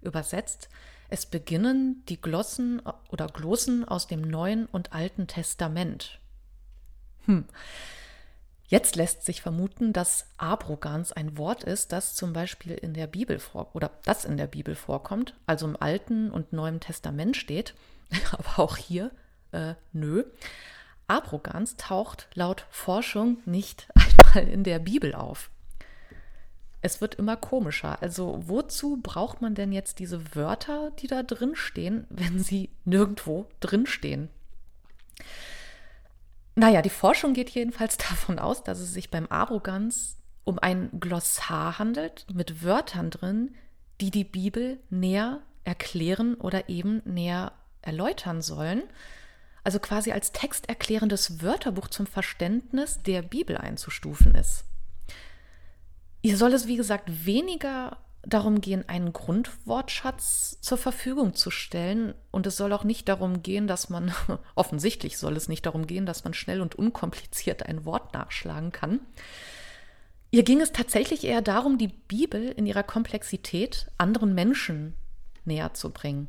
Übersetzt, 0.03 0.69
es 1.09 1.27
beginnen 1.27 2.05
die 2.09 2.21
Glossen 2.21 2.81
oder 3.11 3.27
Glossen 3.27 3.85
aus 3.85 4.07
dem 4.07 4.23
Neuen 4.23 4.67
und 4.67 4.93
Alten 4.93 5.27
Testament. 5.27 6.21
Hm. 7.27 7.45
Jetzt 8.69 8.95
lässt 8.95 9.25
sich 9.25 9.43
vermuten, 9.43 9.93
dass 9.93 10.29
Abrogans 10.37 11.11
ein 11.11 11.37
Wort 11.37 11.65
ist, 11.65 11.91
das 11.91 12.15
zum 12.15 12.33
Beispiel 12.33 12.75
in 12.75 12.95
der 12.95 13.09
Bibel 13.09 13.41
vor 13.41 13.75
oder 13.75 13.91
das 14.05 14.25
in 14.25 14.37
der 14.37 14.47
Bibel 14.47 14.77
vorkommt, 14.77 15.35
also 15.45 15.67
im 15.67 15.77
Alten 15.77 16.31
und 16.31 16.53
Neuen 16.53 16.79
Testament 16.79 17.37
steht, 17.37 17.75
aber 18.31 18.61
auch 18.63 18.77
hier 18.77 19.11
äh, 19.51 19.75
nö. 19.93 20.25
Abrogans 21.09 21.77
taucht 21.77 22.29
laut 22.35 22.65
Forschung 22.71 23.39
nicht 23.45 23.89
einmal 24.35 24.49
in 24.49 24.63
der 24.63 24.79
Bibel 24.79 25.17
auf. 25.17 25.51
Es 26.83 27.01
wird 27.01 27.17
immer 27.17 27.37
komischer. 27.37 28.03
Also 28.03 28.43
wozu 28.47 28.99
braucht 29.03 29.43
man 29.43 29.55
denn 29.55 29.73
jetzt 29.73 29.99
diese 29.99 30.35
Wörter, 30.35 30.93
die 30.99 31.07
da 31.07 31.23
drin 31.23 31.55
stehen, 31.55 32.07
wenn 32.11 32.39
sie 32.43 32.71
nirgendwo 32.85 33.47
drin 33.61 33.87
stehen? 33.87 34.29
Naja, 36.55 36.83
die 36.83 36.91
Forschung 36.91 37.35
geht 37.35 37.51
jedenfalls 37.51 37.97
davon 38.09 38.39
aus, 38.39 38.63
dass 38.65 38.81
es 38.81 38.93
sich 38.93 39.11
beim 39.11 39.27
Arroganz 39.31 40.17
um 40.45 40.59
ein 40.59 40.91
Glossar 40.99 41.79
handelt 41.79 42.27
mit 42.33 42.65
Wörtern 42.65 43.11
drin, 43.11 43.55
die 44.01 44.11
die 44.11 44.25
Bibel 44.25 44.81
näher 44.89 45.41
erklären 45.65 46.35
oder 46.35 46.69
eben 46.69 47.03
näher 47.05 47.53
erläutern 47.83 48.41
sollen 48.41 48.83
also 49.65 49.79
quasi 49.79 50.13
als 50.13 50.33
texterklärendes 50.33 51.43
Wörterbuch 51.43 51.89
zum 51.89 52.07
Verständnis 52.07 53.03
der 53.03 53.23
Bibel 53.23 53.57
einzustufen 53.57 54.35
ist. 54.35 54.65
Hier 56.23 56.37
soll 56.37 56.53
es, 56.53 56.67
wie 56.67 56.77
gesagt, 56.77 57.27
weniger 57.27 57.99
darum 58.23 58.61
gehen, 58.61 58.87
einen 58.89 59.13
Grundwortschatz 59.13 60.59
zur 60.61 60.79
Verfügung 60.79 61.35
zu 61.35 61.51
stellen. 61.51 62.15
Und 62.31 62.47
es 62.47 62.57
soll 62.57 62.73
auch 62.73 62.85
nicht 62.85 63.09
darum 63.09 63.43
gehen, 63.43 63.67
dass 63.67 63.89
man, 63.89 64.13
offensichtlich 64.55 65.19
soll 65.19 65.37
es 65.37 65.49
nicht 65.49 65.65
darum 65.67 65.87
gehen, 65.87 66.07
dass 66.07 66.25
man 66.25 66.35
schnell 66.35 66.61
und 66.61 66.75
unkompliziert 66.75 67.65
ein 67.65 67.85
Wort 67.85 68.13
nachschlagen 68.13 68.73
kann. 68.73 69.01
Ihr 70.31 70.45
ging 70.45 70.61
es 70.61 70.73
tatsächlich 70.73 71.25
eher 71.25 71.43
darum, 71.43 71.79
die 71.79 71.89
Bibel 71.89 72.51
in 72.51 72.67
ihrer 72.67 72.85
Komplexität 72.85 73.91
anderen 73.99 74.35
Menschen 74.35 74.95
näher 75.45 75.75
zu 75.75 75.91
bringen. 75.91 76.29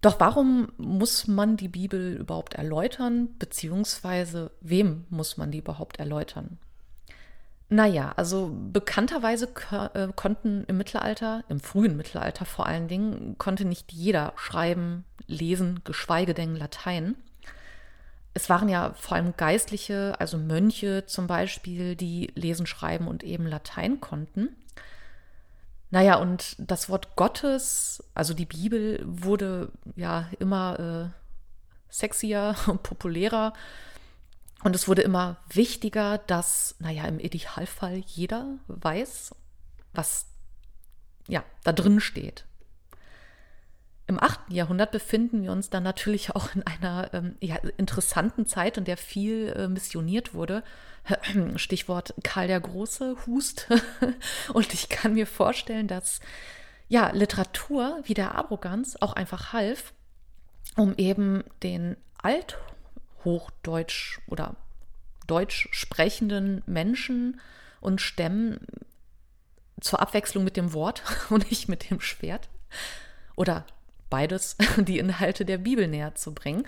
Doch 0.00 0.18
warum 0.20 0.72
muss 0.78 1.26
man 1.26 1.56
die 1.56 1.68
Bibel 1.68 2.16
überhaupt 2.16 2.54
erläutern, 2.54 3.36
beziehungsweise 3.38 4.50
wem 4.60 5.04
muss 5.10 5.36
man 5.36 5.50
die 5.50 5.58
überhaupt 5.58 5.98
erläutern? 5.98 6.58
Naja, 7.68 8.12
also 8.16 8.50
bekannterweise 8.72 9.48
äh, 9.94 10.08
konnten 10.14 10.64
im 10.68 10.76
Mittelalter, 10.76 11.42
im 11.48 11.58
frühen 11.58 11.96
Mittelalter 11.96 12.44
vor 12.44 12.66
allen 12.66 12.86
Dingen, 12.86 13.36
konnte 13.38 13.64
nicht 13.64 13.92
jeder 13.92 14.32
schreiben, 14.36 15.04
lesen, 15.26 15.80
geschweige 15.82 16.32
denn 16.32 16.54
Latein. 16.54 17.16
Es 18.34 18.48
waren 18.48 18.68
ja 18.68 18.92
vor 18.94 19.16
allem 19.16 19.34
Geistliche, 19.36 20.14
also 20.18 20.38
Mönche 20.38 21.06
zum 21.06 21.26
Beispiel, 21.26 21.96
die 21.96 22.30
lesen, 22.36 22.66
schreiben 22.66 23.08
und 23.08 23.24
eben 23.24 23.46
Latein 23.46 24.00
konnten. 24.00 24.50
Naja, 25.90 26.16
und 26.16 26.54
das 26.58 26.88
Wort 26.88 27.16
Gottes, 27.16 28.04
also 28.14 28.34
die 28.34 28.46
Bibel, 28.46 29.00
wurde 29.04 29.72
ja 29.96 30.28
immer 30.38 31.10
äh, 31.10 31.92
sexier 31.92 32.54
und 32.66 32.82
populärer. 32.82 33.54
Und 34.62 34.74
es 34.74 34.88
wurde 34.88 35.02
immer 35.02 35.36
wichtiger, 35.50 36.18
dass, 36.18 36.76
naja, 36.78 37.04
im 37.04 37.18
Idealfall 37.18 38.02
jeder 38.06 38.58
weiß, 38.68 39.34
was 39.92 40.26
ja 41.28 41.44
da 41.62 41.72
drin 41.72 42.00
steht. 42.00 42.46
Im 44.08 44.22
8. 44.22 44.50
Jahrhundert 44.50 44.92
befinden 44.92 45.42
wir 45.42 45.50
uns 45.50 45.68
dann 45.68 45.82
natürlich 45.82 46.34
auch 46.34 46.54
in 46.54 46.62
einer 46.62 47.12
ähm, 47.12 47.36
ja, 47.40 47.56
interessanten 47.76 48.46
Zeit, 48.46 48.78
in 48.78 48.84
der 48.84 48.96
viel 48.96 49.48
äh, 49.48 49.66
missioniert 49.68 50.32
wurde. 50.32 50.62
Stichwort 51.56 52.14
Karl 52.22 52.46
der 52.46 52.60
Große, 52.60 53.16
Hust. 53.26 53.68
Und 54.52 54.72
ich 54.72 54.88
kann 54.88 55.14
mir 55.14 55.26
vorstellen, 55.26 55.88
dass 55.88 56.20
ja, 56.88 57.10
Literatur 57.10 58.00
wie 58.04 58.14
der 58.14 58.36
Arroganz 58.36 58.96
auch 59.00 59.12
einfach 59.12 59.52
half, 59.52 59.92
um 60.76 60.94
eben 60.96 61.42
den 61.64 61.96
Althochdeutsch 63.26 64.20
oder 64.26 64.56
deutsch 65.26 65.68
sprechenden 65.72 66.62
Menschen 66.66 67.40
und 67.80 68.00
stemmen 68.00 68.60
zur 69.80 70.00
Abwechslung 70.00 70.44
mit 70.44 70.56
dem 70.56 70.72
Wort 70.72 71.02
und 71.30 71.50
nicht 71.50 71.68
mit 71.68 71.90
dem 71.90 72.00
Schwert. 72.00 72.48
Oder 73.34 73.66
beides, 74.08 74.56
die 74.76 74.98
Inhalte 74.98 75.44
der 75.44 75.58
Bibel 75.58 75.88
näher 75.88 76.14
zu 76.14 76.34
bringen. 76.34 76.66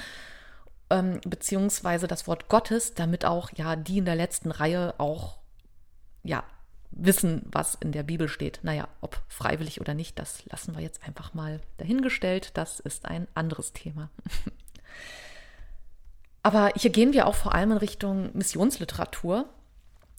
Ähm, 0.90 1.20
beziehungsweise 1.24 2.06
das 2.06 2.26
Wort 2.26 2.48
Gottes, 2.48 2.94
damit 2.94 3.24
auch 3.24 3.50
ja 3.54 3.76
die 3.76 3.98
in 3.98 4.04
der 4.04 4.16
letzten 4.16 4.50
Reihe 4.50 4.94
auch 4.98 5.38
ja 6.22 6.44
wissen, 6.90 7.42
was 7.44 7.74
in 7.74 7.92
der 7.92 8.02
Bibel 8.02 8.28
steht. 8.28 8.60
Naja, 8.62 8.88
ob 9.02 9.20
freiwillig 9.28 9.80
oder 9.80 9.92
nicht, 9.92 10.18
das 10.18 10.44
lassen 10.46 10.74
wir 10.74 10.82
jetzt 10.82 11.04
einfach 11.04 11.34
mal 11.34 11.60
dahingestellt. 11.76 12.50
Das 12.54 12.80
ist 12.80 13.04
ein 13.04 13.28
anderes 13.34 13.72
Thema. 13.72 14.10
Aber 16.42 16.72
hier 16.76 16.90
gehen 16.90 17.12
wir 17.12 17.26
auch 17.26 17.34
vor 17.34 17.54
allem 17.54 17.72
in 17.72 17.78
Richtung 17.78 18.30
Missionsliteratur. 18.34 19.46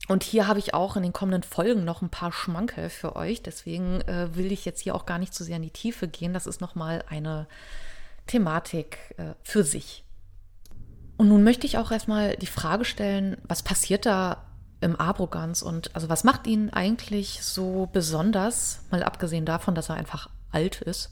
Und 0.08 0.24
hier 0.24 0.48
habe 0.48 0.60
ich 0.60 0.74
auch 0.74 0.96
in 0.96 1.04
den 1.04 1.14
kommenden 1.14 1.44
Folgen 1.44 1.86
noch 1.86 2.02
ein 2.02 2.10
paar 2.10 2.32
Schmankerl 2.32 2.90
für 2.90 3.16
euch. 3.16 3.42
Deswegen 3.42 4.02
äh, 4.02 4.36
will 4.36 4.52
ich 4.52 4.66
jetzt 4.66 4.82
hier 4.82 4.96
auch 4.96 5.06
gar 5.06 5.20
nicht 5.20 5.34
zu 5.34 5.44
sehr 5.44 5.58
in 5.58 5.62
die 5.62 5.70
Tiefe 5.70 6.08
gehen. 6.08 6.34
Das 6.34 6.48
ist 6.48 6.62
nochmal 6.62 7.04
eine 7.10 7.48
Thematik 8.28 9.16
äh, 9.18 9.34
für 9.44 9.64
sich. 9.64 10.04
Und 11.18 11.28
nun 11.28 11.44
möchte 11.44 11.68
ich 11.68 11.78
auch 11.78 11.92
erstmal 11.92 12.38
die 12.38 12.48
Frage 12.48 12.86
stellen, 12.86 13.38
was 13.44 13.62
passiert 13.62 14.06
da 14.06 14.46
im 14.82 15.00
Arroganz 15.00 15.62
und 15.62 15.94
also 15.94 16.08
was 16.08 16.24
macht 16.24 16.48
ihn 16.48 16.70
eigentlich 16.70 17.44
so 17.44 17.90
besonders, 17.92 18.80
mal 18.92 19.04
abgesehen 19.04 19.46
davon, 19.46 19.76
dass 19.76 19.90
er 19.90 19.96
einfach 19.96 20.30
alt 20.52 20.82
ist. 20.82 21.10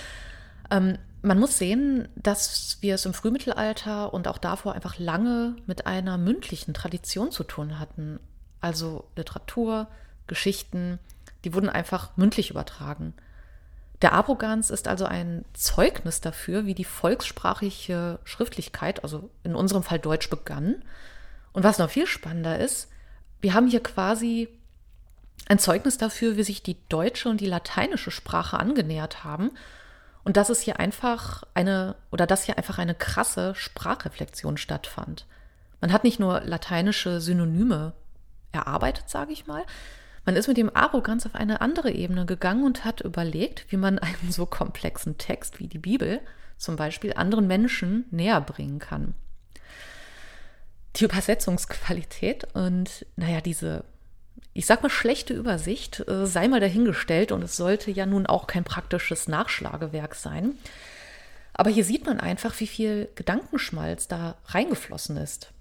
ähm, 0.70 0.96
man 1.26 1.38
muss 1.38 1.58
sehen, 1.58 2.08
dass 2.16 2.78
wir 2.80 2.94
es 2.94 3.04
im 3.04 3.14
Frühmittelalter 3.14 4.14
und 4.14 4.28
auch 4.28 4.38
davor 4.38 4.74
einfach 4.74 4.98
lange 4.98 5.56
mit 5.66 5.86
einer 5.86 6.18
mündlichen 6.18 6.74
Tradition 6.74 7.32
zu 7.32 7.44
tun 7.44 7.78
hatten. 7.78 8.20
Also 8.60 9.04
Literatur, 9.16 9.88
Geschichten, 10.26 10.98
die 11.44 11.54
wurden 11.54 11.68
einfach 11.68 12.16
mündlich 12.16 12.50
übertragen. 12.50 13.14
Der 14.02 14.12
Arroganz 14.12 14.70
ist 14.70 14.88
also 14.88 15.06
ein 15.06 15.44
Zeugnis 15.54 16.20
dafür, 16.20 16.66
wie 16.66 16.74
die 16.74 16.84
volkssprachliche 16.84 18.18
Schriftlichkeit, 18.24 19.02
also 19.02 19.30
in 19.42 19.54
unserem 19.54 19.82
Fall 19.82 19.98
Deutsch, 19.98 20.28
begann 20.28 20.82
und 21.52 21.64
was 21.64 21.78
noch 21.78 21.88
viel 21.88 22.06
spannender 22.06 22.58
ist, 22.58 22.88
wir 23.40 23.54
haben 23.54 23.66
hier 23.66 23.82
quasi 23.82 24.48
ein 25.48 25.58
Zeugnis 25.58 25.96
dafür, 25.98 26.36
wie 26.36 26.42
sich 26.42 26.62
die 26.62 26.76
deutsche 26.88 27.28
und 27.28 27.40
die 27.40 27.46
lateinische 27.46 28.10
Sprache 28.10 28.58
angenähert 28.58 29.24
haben. 29.24 29.52
Und 30.26 30.36
dass 30.36 30.50
es 30.50 30.60
hier 30.60 30.80
einfach 30.80 31.44
eine, 31.54 31.94
oder 32.10 32.26
dass 32.26 32.42
hier 32.42 32.58
einfach 32.58 32.78
eine 32.78 32.94
krasse 32.94 33.54
Sprachreflexion 33.54 34.56
stattfand. 34.56 35.24
Man 35.80 35.92
hat 35.92 36.02
nicht 36.02 36.18
nur 36.18 36.40
lateinische 36.40 37.20
Synonyme 37.20 37.92
erarbeitet, 38.50 39.08
sage 39.08 39.32
ich 39.32 39.46
mal, 39.46 39.64
man 40.24 40.34
ist 40.34 40.48
mit 40.48 40.56
dem 40.56 40.74
Arroganz 40.74 41.24
auf 41.26 41.36
eine 41.36 41.60
andere 41.60 41.92
Ebene 41.92 42.26
gegangen 42.26 42.64
und 42.64 42.84
hat 42.84 43.00
überlegt, 43.02 43.70
wie 43.70 43.76
man 43.76 43.98
einen 44.00 44.32
so 44.32 44.46
komplexen 44.46 45.16
Text 45.16 45.60
wie 45.60 45.68
die 45.68 45.78
Bibel 45.78 46.20
zum 46.58 46.74
Beispiel 46.74 47.12
anderen 47.12 47.46
Menschen 47.46 48.06
näher 48.10 48.40
bringen 48.40 48.80
kann 48.80 49.14
die 50.96 51.04
Übersetzungsqualität 51.04 52.54
und 52.54 53.06
naja, 53.16 53.40
diese, 53.40 53.84
ich 54.56 54.64
sag 54.64 54.82
mal, 54.82 54.88
schlechte 54.88 55.34
Übersicht 55.34 56.08
äh, 56.08 56.26
sei 56.26 56.48
mal 56.48 56.60
dahingestellt 56.60 57.30
und 57.30 57.42
es 57.42 57.56
sollte 57.56 57.90
ja 57.90 58.06
nun 58.06 58.26
auch 58.26 58.46
kein 58.46 58.64
praktisches 58.64 59.28
Nachschlagewerk 59.28 60.14
sein. 60.14 60.54
Aber 61.52 61.68
hier 61.68 61.84
sieht 61.84 62.06
man 62.06 62.20
einfach, 62.20 62.58
wie 62.60 62.66
viel 62.66 63.08
Gedankenschmalz 63.14 64.08
da 64.08 64.36
reingeflossen 64.46 65.18
ist. 65.18 65.52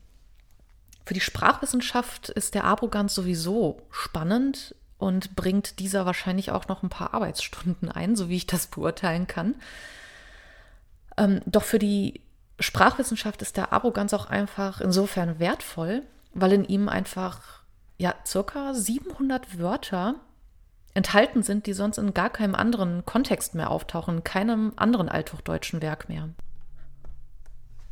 Für 1.05 1.13
die 1.13 1.21
Sprachwissenschaft 1.21 2.29
ist 2.29 2.55
der 2.55 2.63
Arroganz 2.63 3.13
sowieso 3.13 3.81
spannend 3.91 4.75
und 4.97 5.35
bringt 5.35 5.79
dieser 5.79 6.05
wahrscheinlich 6.05 6.51
auch 6.51 6.69
noch 6.69 6.81
ein 6.81 6.89
paar 6.89 7.13
Arbeitsstunden 7.13 7.91
ein, 7.91 8.15
so 8.15 8.29
wie 8.29 8.37
ich 8.37 8.47
das 8.47 8.67
beurteilen 8.67 9.27
kann. 9.27 9.55
Ähm, 11.17 11.41
doch 11.45 11.63
für 11.63 11.79
die 11.79 12.21
Sprachwissenschaft 12.62 13.41
ist 13.41 13.58
der 13.58 13.73
Arroganz 13.73 14.13
auch 14.13 14.27
einfach 14.27 14.79
insofern 14.79 15.38
wertvoll, 15.39 16.03
weil 16.34 16.53
in 16.53 16.63
ihm 16.63 16.88
einfach 16.88 17.64
ja 17.97 18.15
circa 18.25 18.73
700 18.73 19.60
Wörter 19.60 20.15
enthalten 20.93 21.43
sind, 21.43 21.67
die 21.67 21.73
sonst 21.73 21.97
in 21.97 22.13
gar 22.13 22.29
keinem 22.29 22.55
anderen 22.55 23.05
Kontext 23.05 23.55
mehr 23.55 23.69
auftauchen, 23.69 24.17
in 24.17 24.23
keinem 24.23 24.73
anderen 24.75 25.10
althochdeutschen 25.10 25.81
Werk 25.81 26.10
mehr. 26.10 26.29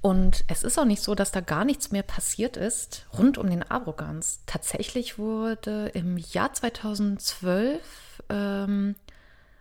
Und 0.01 0.43
es 0.49 0.63
ist 0.63 0.77
auch 0.77 0.85
nicht 0.85 1.01
so, 1.01 1.15
dass 1.15 1.31
da 1.31 1.39
gar 1.39 1.63
nichts 1.63 1.91
mehr 1.91 2.03
passiert 2.03 2.57
ist 2.57 3.05
rund 3.17 3.37
um 3.37 3.49
den 3.49 3.63
Arroganz. 3.63 4.41
Tatsächlich 4.45 5.17
wurde 5.17 5.91
im 5.93 6.17
Jahr 6.17 6.51
2012 6.51 8.23
ähm, 8.29 8.95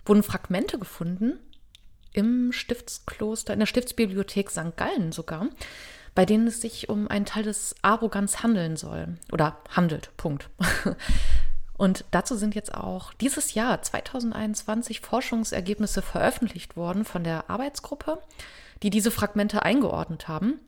wurden 0.05 0.23
Fragmente 0.25 0.79
gefunden 0.79 1.39
im 2.13 2.53
Stiftskloster, 2.53 3.53
in 3.53 3.61
der 3.61 3.67
Stiftsbibliothek 3.67 4.51
St. 4.51 4.77
Gallen 4.77 5.13
sogar, 5.13 5.47
bei 6.15 6.27
denen 6.27 6.47
es 6.47 6.61
sich 6.61 6.89
um 6.89 7.09
einen 7.09 7.25
Teil 7.25 7.43
des 7.43 7.75
Arroganz 7.83 8.43
handeln 8.43 8.77
soll. 8.77 9.17
Oder 9.31 9.59
handelt, 9.71 10.17
Punkt. 10.17 10.51
Und 11.77 12.05
dazu 12.11 12.37
sind 12.37 12.55
jetzt 12.55 12.75
auch 12.75 13.13
dieses 13.15 13.55
Jahr 13.55 13.83
2021 13.83 15.01
Forschungsergebnisse 15.01 16.03
veröffentlicht 16.03 16.77
worden 16.77 17.05
von 17.05 17.25
der 17.25 17.51
Arbeitsgruppe, 17.51 18.23
die 18.83 18.91
diese 18.91 19.11
Fragmente 19.11 19.63
eingeordnet 19.63 20.29
haben. 20.29 20.61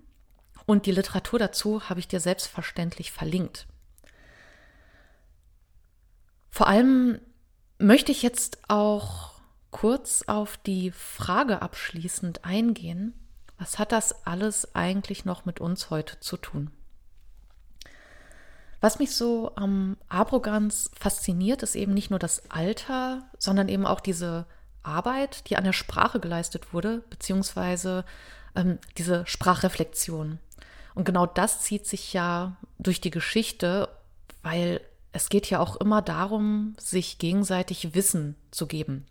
Und 0.67 0.87
die 0.87 0.93
Literatur 0.93 1.39
dazu 1.39 1.89
habe 1.89 2.01
ich 2.01 2.09
dir 2.09 2.21
selbstverständlich 2.21 3.13
verlinkt. 3.13 3.67
Vor 6.51 6.69
allem 6.69 7.21
möchte 7.79 8.13
ich 8.13 8.23
jetzt 8.23 8.59
auch 8.69 9.35
kurz 9.71 10.23
auf 10.27 10.57
die 10.57 10.91
Frage 10.91 11.63
abschließend 11.63 12.45
eingehen, 12.45 13.13
was 13.59 13.79
hat 13.79 13.93
das 13.93 14.27
alles 14.27 14.75
eigentlich 14.75 15.25
noch 15.25 15.45
mit 15.45 15.61
uns 15.61 15.91
heute 15.91 16.19
zu 16.21 16.37
tun? 16.37 16.71
Was 18.81 18.99
mich 18.99 19.17
so 19.17 19.53
am 19.57 19.97
Arroganz 20.09 20.91
fasziniert, 20.99 21.63
ist 21.63 21.75
eben 21.75 21.95
nicht 21.95 22.11
nur 22.11 22.19
das 22.19 22.51
Alter, 22.51 23.23
sondern 23.39 23.69
eben 23.69 23.87
auch 23.87 24.01
diese 24.01 24.47
Arbeit, 24.83 25.49
die 25.49 25.57
an 25.57 25.65
der 25.65 25.73
Sprache 25.73 26.21
geleistet 26.21 26.75
wurde, 26.75 27.03
beziehungsweise 27.09 28.05
ähm, 28.55 28.79
diese 28.99 29.27
Sprachreflexion. 29.27 30.39
Und 30.95 31.05
genau 31.05 31.27
das 31.27 31.63
zieht 31.63 31.87
sich 31.87 32.13
ja 32.13 32.57
durch 32.79 33.01
die 33.01 33.11
Geschichte, 33.11 33.89
weil 34.43 34.81
es 35.13 35.29
geht 35.29 35.49
ja 35.49 35.61
auch 35.61 35.77
immer 35.77 36.03
darum, 36.03 36.75
sich 36.79 37.19
gegenseitig 37.19 37.95
Wissen 37.95 38.37
zu 38.51 38.67
geben. 38.67 39.07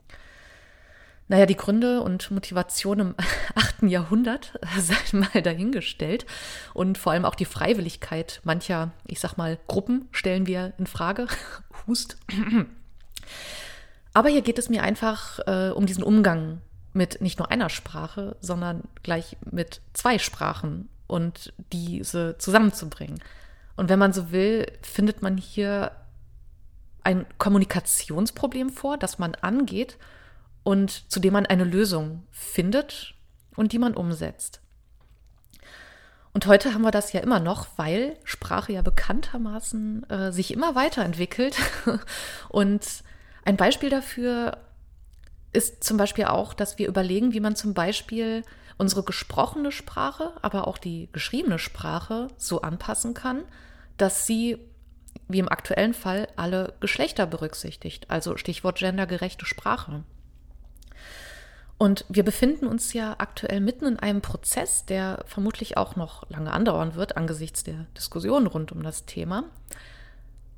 Naja, 1.27 1.45
die 1.45 1.57
Gründe 1.57 2.01
und 2.01 2.29
Motivation 2.29 2.99
im 2.99 3.15
8. 3.83 3.91
Jahrhundert 3.91 4.59
sei 4.79 4.95
mal 5.11 5.41
dahingestellt. 5.41 6.25
Und 6.73 6.97
vor 6.97 7.11
allem 7.11 7.25
auch 7.25 7.35
die 7.35 7.45
Freiwilligkeit 7.45 8.41
mancher, 8.43 8.91
ich 9.05 9.19
sag 9.19 9.37
mal, 9.37 9.59
Gruppen 9.67 10.07
stellen 10.11 10.47
wir 10.47 10.73
in 10.77 10.87
Frage. 10.87 11.27
Hust. 11.87 12.17
Aber 14.13 14.29
hier 14.29 14.41
geht 14.41 14.59
es 14.59 14.69
mir 14.69 14.83
einfach 14.83 15.39
äh, 15.47 15.71
um 15.71 15.85
diesen 15.85 16.03
Umgang 16.03 16.61
mit 16.93 17.21
nicht 17.21 17.39
nur 17.39 17.49
einer 17.49 17.69
Sprache, 17.69 18.37
sondern 18.39 18.83
gleich 19.01 19.37
mit 19.49 19.81
zwei 19.93 20.19
Sprachen 20.19 20.89
und 21.07 21.53
diese 21.71 22.37
zusammenzubringen. 22.37 23.19
Und 23.75 23.89
wenn 23.89 23.97
man 23.97 24.13
so 24.13 24.31
will, 24.31 24.71
findet 24.83 25.23
man 25.23 25.37
hier 25.37 25.91
ein 27.03 27.25
Kommunikationsproblem 27.39 28.69
vor, 28.69 28.97
das 28.97 29.17
man 29.17 29.33
angeht 29.35 29.97
und 30.61 31.11
zu 31.11 31.19
dem 31.19 31.33
man 31.33 31.47
eine 31.47 31.63
Lösung 31.63 32.23
findet 32.31 33.15
und 33.55 33.71
die 33.71 33.79
man 33.79 33.93
umsetzt. 33.93 34.61
Und 36.33 36.47
heute 36.47 36.73
haben 36.73 36.81
wir 36.81 36.91
das 36.91 37.13
ja 37.13 37.21
immer 37.21 37.39
noch, 37.39 37.67
weil 37.77 38.17
Sprache 38.23 38.73
ja 38.73 38.81
bekanntermaßen 38.81 40.09
äh, 40.09 40.31
sich 40.31 40.51
immer 40.51 40.73
weiterentwickelt. 40.73 41.55
und 42.49 42.83
ein 43.45 43.55
Beispiel 43.55 43.89
dafür 43.89 44.57
ist 45.51 45.83
zum 45.83 45.97
Beispiel 45.97 46.25
auch, 46.25 46.55
dass 46.55 46.79
wir 46.79 46.87
überlegen, 46.87 47.33
wie 47.33 47.39
man 47.39 47.55
zum 47.55 47.75
Beispiel 47.75 48.43
unsere 48.77 49.03
gesprochene 49.03 49.71
Sprache, 49.71 50.33
aber 50.41 50.67
auch 50.67 50.79
die 50.79 51.09
geschriebene 51.13 51.59
Sprache 51.59 52.29
so 52.37 52.61
anpassen 52.61 53.13
kann, 53.13 53.43
dass 53.97 54.25
sie, 54.25 54.57
wie 55.27 55.37
im 55.37 55.49
aktuellen 55.49 55.93
Fall, 55.93 56.27
alle 56.35 56.73
Geschlechter 56.79 57.27
berücksichtigt. 57.27 58.09
Also 58.09 58.37
Stichwort 58.37 58.79
gendergerechte 58.79 59.45
Sprache. 59.45 60.03
Und 61.77 62.05
wir 62.07 62.23
befinden 62.23 62.67
uns 62.67 62.93
ja 62.93 63.15
aktuell 63.17 63.59
mitten 63.59 63.85
in 63.85 63.99
einem 63.99 64.21
Prozess, 64.21 64.85
der 64.85 65.23
vermutlich 65.25 65.75
auch 65.75 65.95
noch 65.95 66.29
lange 66.29 66.51
andauern 66.51 66.95
wird 66.95 67.17
angesichts 67.17 67.63
der 67.63 67.87
Diskussion 67.97 68.47
rund 68.47 68.71
um 68.71 68.83
das 68.83 69.05
Thema. 69.05 69.45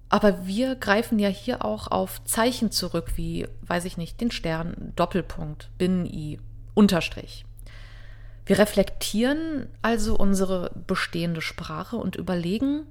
Aber 0.10 0.46
wir 0.46 0.76
greifen 0.76 1.18
ja 1.18 1.30
hier 1.30 1.66
auch 1.66 1.88
auf 1.88 2.24
Zeichen 2.26 2.72
zurück, 2.72 3.14
wie, 3.16 3.48
weiß 3.64 3.86
ich 3.86 3.98
nicht, 3.98 4.22
den 4.22 4.32
Stern, 4.32 4.94
Doppelpunkt, 4.96 5.70
Binnen-I, 5.78 6.40
Unterstrich. 6.74 7.46
Wir 8.46 8.60
reflektieren 8.60 9.68
also 9.82 10.16
unsere 10.16 10.72
bestehende 10.86 11.42
Sprache 11.42 11.98
und 11.98 12.16
überlegen, 12.16 12.84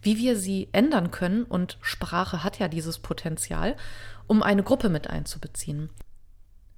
wie 0.00 0.16
wir 0.16 0.36
sie 0.36 0.68
ändern 0.72 1.10
können, 1.10 1.44
und 1.44 1.78
Sprache 1.82 2.42
hat 2.42 2.58
ja 2.58 2.68
dieses 2.68 2.98
Potenzial, 2.98 3.76
um 4.26 4.42
eine 4.42 4.62
Gruppe 4.62 4.88
mit 4.88 5.08
einzubeziehen. 5.08 5.90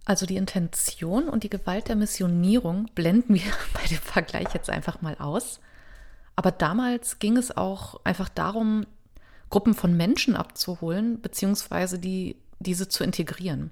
Also 0.05 0.27
die 0.27 0.37
Intention 0.37 1.29
und 1.29 1.45
die 1.45 1.51
Gewalt 1.51 1.89
der 1.89 1.97
Missionierung 1.97 2.91
blenden 2.95 3.35
wir 3.35 3.43
bei 3.73 3.87
dem 3.89 3.99
Vergleich 3.99 4.49
jetzt 4.55 4.71
einfach 4.71 5.01
mal 5.03 5.17
aus. 5.19 5.61
Aber 6.37 6.51
damals 6.51 7.19
ging 7.19 7.37
es 7.37 7.57
auch 7.57 8.01
einfach 8.05 8.29
darum, 8.29 8.87
Gruppen 9.51 9.75
von 9.75 9.97
Menschen 9.97 10.35
abzuholen, 10.35 11.21
beziehungsweise 11.21 11.99
die, 11.99 12.37
diese 12.59 12.89
zu 12.89 13.05
integrieren. 13.05 13.71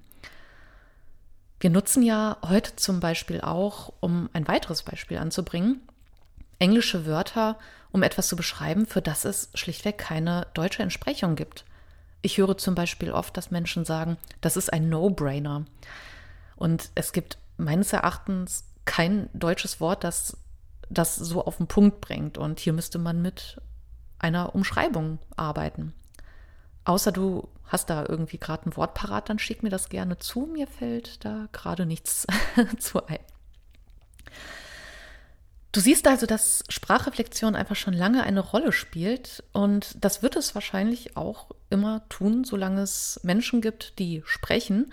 Wir 1.58 1.70
nutzen 1.70 2.02
ja 2.02 2.38
heute 2.42 2.76
zum 2.76 3.00
Beispiel 3.00 3.40
auch, 3.40 3.92
um 4.00 4.28
ein 4.32 4.48
weiteres 4.48 4.82
Beispiel 4.82 5.18
anzubringen, 5.18 5.80
englische 6.58 7.06
Wörter, 7.06 7.58
um 7.90 8.02
etwas 8.02 8.28
zu 8.28 8.36
beschreiben, 8.36 8.86
für 8.86 9.02
das 9.02 9.24
es 9.24 9.50
schlichtweg 9.54 9.98
keine 9.98 10.46
deutsche 10.54 10.82
Entsprechung 10.82 11.36
gibt. 11.36 11.64
Ich 12.20 12.38
höre 12.38 12.56
zum 12.56 12.74
Beispiel 12.74 13.10
oft, 13.10 13.36
dass 13.36 13.50
Menschen 13.50 13.84
sagen, 13.84 14.16
das 14.40 14.56
ist 14.56 14.72
ein 14.72 14.88
No-Brainer. 14.88 15.64
Und 16.62 16.92
es 16.94 17.10
gibt 17.12 17.38
meines 17.56 17.92
Erachtens 17.92 18.68
kein 18.84 19.28
deutsches 19.34 19.80
Wort, 19.80 20.04
das 20.04 20.36
das 20.88 21.16
so 21.16 21.44
auf 21.44 21.56
den 21.56 21.66
Punkt 21.66 22.00
bringt. 22.00 22.38
Und 22.38 22.60
hier 22.60 22.72
müsste 22.72 23.00
man 23.00 23.20
mit 23.20 23.60
einer 24.20 24.54
Umschreibung 24.54 25.18
arbeiten. 25.34 25.92
Außer 26.84 27.10
du 27.10 27.48
hast 27.64 27.90
da 27.90 28.06
irgendwie 28.08 28.38
gerade 28.38 28.70
ein 28.70 28.76
Wort 28.76 28.94
parat, 28.94 29.28
dann 29.28 29.40
schick 29.40 29.64
mir 29.64 29.70
das 29.70 29.88
gerne 29.88 30.20
zu. 30.20 30.46
Mir 30.46 30.68
fällt 30.68 31.24
da 31.24 31.48
gerade 31.50 31.84
nichts 31.84 32.28
zu 32.78 33.04
ein. 33.08 33.18
Du 35.72 35.80
siehst 35.80 36.06
also, 36.06 36.26
dass 36.26 36.62
Sprachreflexion 36.68 37.56
einfach 37.56 37.76
schon 37.76 37.94
lange 37.94 38.22
eine 38.22 38.40
Rolle 38.40 38.70
spielt 38.70 39.42
und 39.52 39.96
das 40.00 40.22
wird 40.22 40.36
es 40.36 40.54
wahrscheinlich 40.54 41.16
auch 41.16 41.50
immer 41.70 42.08
tun, 42.08 42.44
solange 42.44 42.82
es 42.82 43.18
Menschen 43.24 43.62
gibt, 43.62 43.98
die 43.98 44.22
sprechen, 44.26 44.92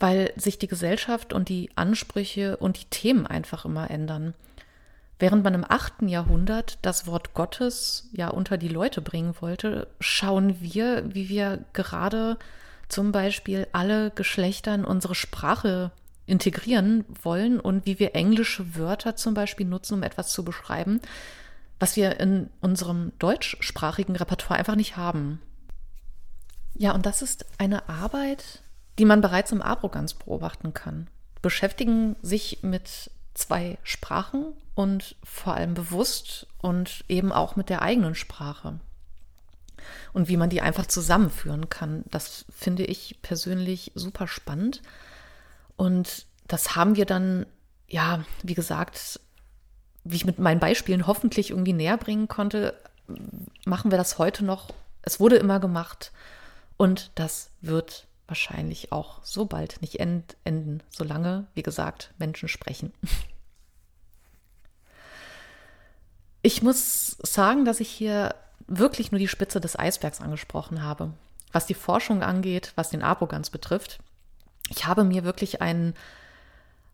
weil 0.00 0.32
sich 0.36 0.58
die 0.58 0.66
Gesellschaft 0.66 1.32
und 1.32 1.48
die 1.48 1.70
Ansprüche 1.76 2.56
und 2.56 2.80
die 2.80 2.86
Themen 2.86 3.26
einfach 3.26 3.64
immer 3.64 3.90
ändern. 3.90 4.34
Während 5.18 5.44
man 5.44 5.52
im 5.52 5.66
8. 5.68 6.02
Jahrhundert 6.06 6.78
das 6.80 7.06
Wort 7.06 7.34
Gottes 7.34 8.08
ja 8.12 8.28
unter 8.28 8.56
die 8.56 8.68
Leute 8.68 9.02
bringen 9.02 9.34
wollte, 9.40 9.86
schauen 10.00 10.60
wir, 10.60 11.04
wie 11.14 11.28
wir 11.28 11.62
gerade 11.74 12.38
zum 12.88 13.12
Beispiel 13.12 13.68
alle 13.72 14.10
Geschlechter 14.10 14.74
in 14.74 14.86
unsere 14.86 15.14
Sprache 15.14 15.92
integrieren 16.24 17.04
wollen 17.22 17.60
und 17.60 17.84
wie 17.84 17.98
wir 17.98 18.14
englische 18.14 18.76
Wörter 18.76 19.14
zum 19.14 19.34
Beispiel 19.34 19.66
nutzen, 19.66 19.94
um 19.94 20.02
etwas 20.02 20.32
zu 20.32 20.42
beschreiben, 20.42 21.00
was 21.78 21.96
wir 21.96 22.18
in 22.18 22.48
unserem 22.62 23.12
deutschsprachigen 23.18 24.16
Repertoire 24.16 24.58
einfach 24.58 24.76
nicht 24.76 24.96
haben. 24.96 25.42
Ja, 26.74 26.92
und 26.92 27.04
das 27.04 27.20
ist 27.20 27.44
eine 27.58 27.90
Arbeit, 27.90 28.62
die 28.98 29.04
man 29.04 29.20
bereits 29.20 29.52
im 29.52 29.62
Abroganz 29.62 30.14
beobachten 30.14 30.74
kann. 30.74 31.08
Beschäftigen 31.42 32.16
sich 32.22 32.62
mit 32.62 33.10
zwei 33.34 33.78
Sprachen 33.82 34.52
und 34.74 35.16
vor 35.24 35.54
allem 35.54 35.74
bewusst 35.74 36.46
und 36.58 37.04
eben 37.08 37.32
auch 37.32 37.56
mit 37.56 37.68
der 37.68 37.82
eigenen 37.82 38.14
Sprache. 38.14 38.80
Und 40.12 40.28
wie 40.28 40.36
man 40.36 40.50
die 40.50 40.60
einfach 40.60 40.86
zusammenführen 40.86 41.68
kann, 41.70 42.04
das 42.10 42.44
finde 42.54 42.84
ich 42.84 43.18
persönlich 43.22 43.92
super 43.94 44.28
spannend. 44.28 44.82
Und 45.76 46.26
das 46.46 46.76
haben 46.76 46.96
wir 46.96 47.06
dann, 47.06 47.46
ja, 47.88 48.24
wie 48.42 48.54
gesagt, 48.54 49.20
wie 50.04 50.16
ich 50.16 50.24
mit 50.24 50.38
meinen 50.38 50.60
Beispielen 50.60 51.06
hoffentlich 51.06 51.50
irgendwie 51.50 51.72
näher 51.72 51.96
bringen 51.96 52.28
konnte, 52.28 52.74
machen 53.64 53.90
wir 53.90 53.98
das 53.98 54.18
heute 54.18 54.44
noch. 54.44 54.68
Es 55.02 55.20
wurde 55.20 55.36
immer 55.36 55.60
gemacht 55.60 56.12
und 56.76 57.10
das 57.14 57.50
wird 57.60 58.06
wahrscheinlich 58.30 58.92
auch 58.92 59.22
so 59.22 59.44
bald 59.44 59.82
nicht 59.82 59.96
enden, 59.96 60.82
solange, 60.88 61.46
wie 61.54 61.62
gesagt, 61.62 62.14
Menschen 62.18 62.48
sprechen. 62.48 62.92
Ich 66.42 66.62
muss 66.62 67.18
sagen, 67.22 67.66
dass 67.66 67.80
ich 67.80 67.90
hier 67.90 68.34
wirklich 68.66 69.12
nur 69.12 69.18
die 69.18 69.28
Spitze 69.28 69.60
des 69.60 69.78
Eisbergs 69.78 70.22
angesprochen 70.22 70.82
habe, 70.82 71.12
was 71.52 71.66
die 71.66 71.74
Forschung 71.74 72.22
angeht, 72.22 72.72
was 72.76 72.88
den 72.88 73.02
Arroganz 73.02 73.50
betrifft. 73.50 73.98
Ich 74.70 74.86
habe 74.86 75.04
mir 75.04 75.22
wirklich 75.22 75.60
einen 75.60 75.92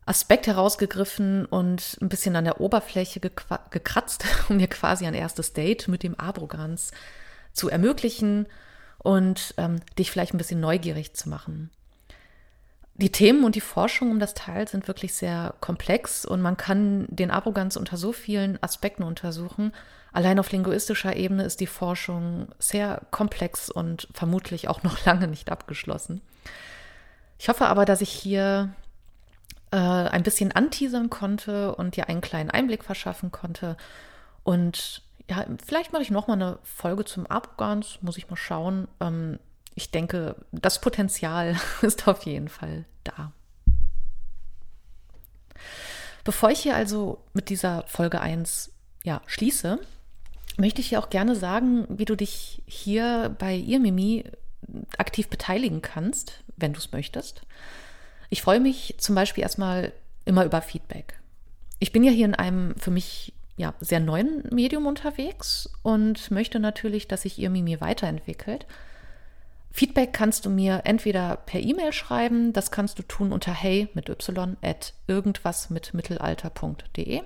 Aspekt 0.05 0.47
herausgegriffen 0.47 1.45
und 1.45 1.97
ein 2.01 2.09
bisschen 2.09 2.35
an 2.35 2.43
der 2.43 2.59
Oberfläche 2.59 3.21
gekratzt, 3.21 4.25
um 4.49 4.57
mir 4.57 4.67
quasi 4.67 5.05
ein 5.05 5.13
erstes 5.13 5.53
Date 5.53 5.87
mit 5.87 6.03
dem 6.03 6.19
Arroganz 6.19 6.91
zu 7.53 7.69
ermöglichen 7.69 8.47
und 8.99 9.53
ähm, 9.57 9.79
dich 9.97 10.11
vielleicht 10.11 10.33
ein 10.33 10.37
bisschen 10.37 10.59
neugierig 10.59 11.13
zu 11.13 11.29
machen. 11.29 11.69
Die 12.95 13.11
Themen 13.11 13.43
und 13.43 13.53
die 13.53 13.61
Forschung 13.61 14.09
um 14.09 14.19
das 14.19 14.33
Teil 14.33 14.67
sind 14.67 14.87
wirklich 14.87 15.13
sehr 15.13 15.53
komplex 15.61 16.25
und 16.25 16.41
man 16.41 16.57
kann 16.57 17.05
den 17.09 17.29
Arroganz 17.29 17.75
unter 17.75 17.95
so 17.95 18.11
vielen 18.11 18.61
Aspekten 18.63 19.03
untersuchen. 19.03 19.71
Allein 20.11 20.39
auf 20.39 20.51
linguistischer 20.51 21.15
Ebene 21.15 21.43
ist 21.43 21.59
die 21.59 21.67
Forschung 21.67 22.47
sehr 22.57 23.03
komplex 23.11 23.69
und 23.69 24.07
vermutlich 24.13 24.67
auch 24.67 24.81
noch 24.81 24.97
lange 25.05 25.27
nicht 25.27 25.51
abgeschlossen. 25.51 26.21
Ich 27.37 27.49
hoffe 27.49 27.67
aber, 27.67 27.85
dass 27.85 28.01
ich 28.01 28.09
hier 28.09 28.73
äh, 29.69 29.77
ein 29.77 30.23
bisschen 30.23 30.51
anteasern 30.51 31.11
konnte 31.11 31.75
und 31.75 31.97
dir 31.97 32.09
einen 32.09 32.21
kleinen 32.21 32.49
Einblick 32.49 32.83
verschaffen 32.83 33.31
konnte. 33.31 33.77
Und 34.43 35.03
ja, 35.29 35.45
vielleicht 35.65 35.91
mache 35.91 36.03
ich 36.03 36.11
noch 36.11 36.27
mal 36.27 36.33
eine 36.33 36.59
Folge 36.63 37.05
zum 37.05 37.29
Arroganz, 37.29 37.99
muss 38.01 38.17
ich 38.17 38.29
mal 38.29 38.37
schauen. 38.37 38.87
Ähm, 38.99 39.39
ich 39.75 39.91
denke, 39.91 40.35
das 40.51 40.81
Potenzial 40.81 41.55
ist 41.81 42.07
auf 42.07 42.23
jeden 42.23 42.47
Fall 42.47 42.85
da. 43.03 43.31
Bevor 46.23 46.49
ich 46.49 46.59
hier 46.59 46.75
also 46.75 47.23
mit 47.33 47.49
dieser 47.49 47.83
Folge 47.87 48.19
1 48.21 48.71
ja, 49.03 49.21
schließe, 49.27 49.79
möchte 50.57 50.81
ich 50.81 50.89
dir 50.89 50.99
auch 50.99 51.09
gerne 51.09 51.35
sagen, 51.35 51.85
wie 51.89 52.05
du 52.05 52.15
dich 52.15 52.63
hier 52.65 53.35
bei 53.37 53.55
ihr 53.55 53.79
Mimi 53.79 54.25
aktiv 54.97 55.29
beteiligen 55.29 55.81
kannst, 55.81 56.43
wenn 56.57 56.73
du 56.73 56.79
es 56.79 56.91
möchtest. 56.91 57.43
Ich 58.29 58.41
freue 58.41 58.59
mich 58.59 58.95
zum 58.97 59.15
Beispiel 59.15 59.43
erstmal 59.43 59.93
immer 60.25 60.43
über 60.43 60.61
Feedback. 60.61 61.19
Ich 61.79 61.91
bin 61.91 62.03
ja 62.03 62.11
hier 62.11 62.25
in 62.25 62.35
einem 62.35 62.75
für 62.75 62.91
mich 62.91 63.33
ja, 63.57 63.73
sehr 63.79 63.99
neuen 63.99 64.43
Medium 64.51 64.85
unterwegs 64.85 65.69
und 65.81 66.31
möchte 66.31 66.59
natürlich, 66.59 67.07
dass 67.07 67.23
sich 67.23 67.39
ihr 67.39 67.49
Mimi 67.49 67.81
weiterentwickelt. 67.81 68.65
Feedback 69.71 70.13
kannst 70.13 70.45
du 70.45 70.49
mir 70.49 70.81
entweder 70.85 71.37
per 71.37 71.59
E-Mail 71.59 71.91
schreiben, 71.91 72.53
das 72.53 72.71
kannst 72.71 72.99
du 72.99 73.03
tun 73.03 73.33
unter 73.33 73.53
hey 73.53 73.89
mit 73.93 74.09
y 74.09 74.55
at 74.61 74.93
irgendwas 75.07 75.69
mit 75.69 75.93
mittelalter.de 75.93 77.23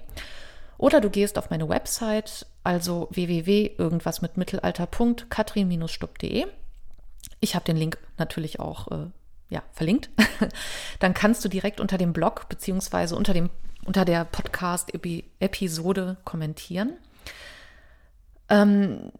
oder 0.81 0.99
du 0.99 1.09
gehst 1.11 1.37
auf 1.37 1.51
meine 1.51 1.69
Website, 1.69 2.47
also 2.63 3.07
www.irgendwas 3.11 4.23
mit 4.23 4.35
mittelalter.katrin-stupp.de. 4.35 6.47
Ich 7.39 7.53
habe 7.53 7.65
den 7.65 7.77
Link 7.77 7.99
natürlich 8.17 8.59
auch 8.59 8.87
äh, 8.89 9.05
ja, 9.49 9.61
verlinkt. 9.73 10.09
Dann 10.99 11.13
kannst 11.13 11.45
du 11.45 11.49
direkt 11.49 11.79
unter 11.79 11.99
dem 11.99 12.13
Blog 12.13 12.49
beziehungsweise 12.49 13.15
unter, 13.15 13.33
dem, 13.33 13.51
unter 13.85 14.05
der 14.05 14.25
Podcast-Episode 14.25 16.17
kommentieren. 16.23 16.93
Ähm, 18.49 19.11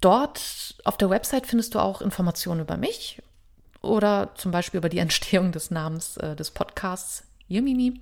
Dort 0.00 0.76
auf 0.84 0.96
der 0.96 1.10
Website 1.10 1.46
findest 1.46 1.74
du 1.74 1.78
auch 1.78 2.00
Informationen 2.00 2.60
über 2.60 2.76
mich 2.76 3.22
oder 3.82 4.30
zum 4.34 4.50
Beispiel 4.50 4.78
über 4.78 4.88
die 4.88 4.98
Entstehung 4.98 5.52
des 5.52 5.70
Namens 5.70 6.16
äh, 6.16 6.34
des 6.34 6.50
Podcasts 6.50 7.24
Yemimi. 7.48 8.00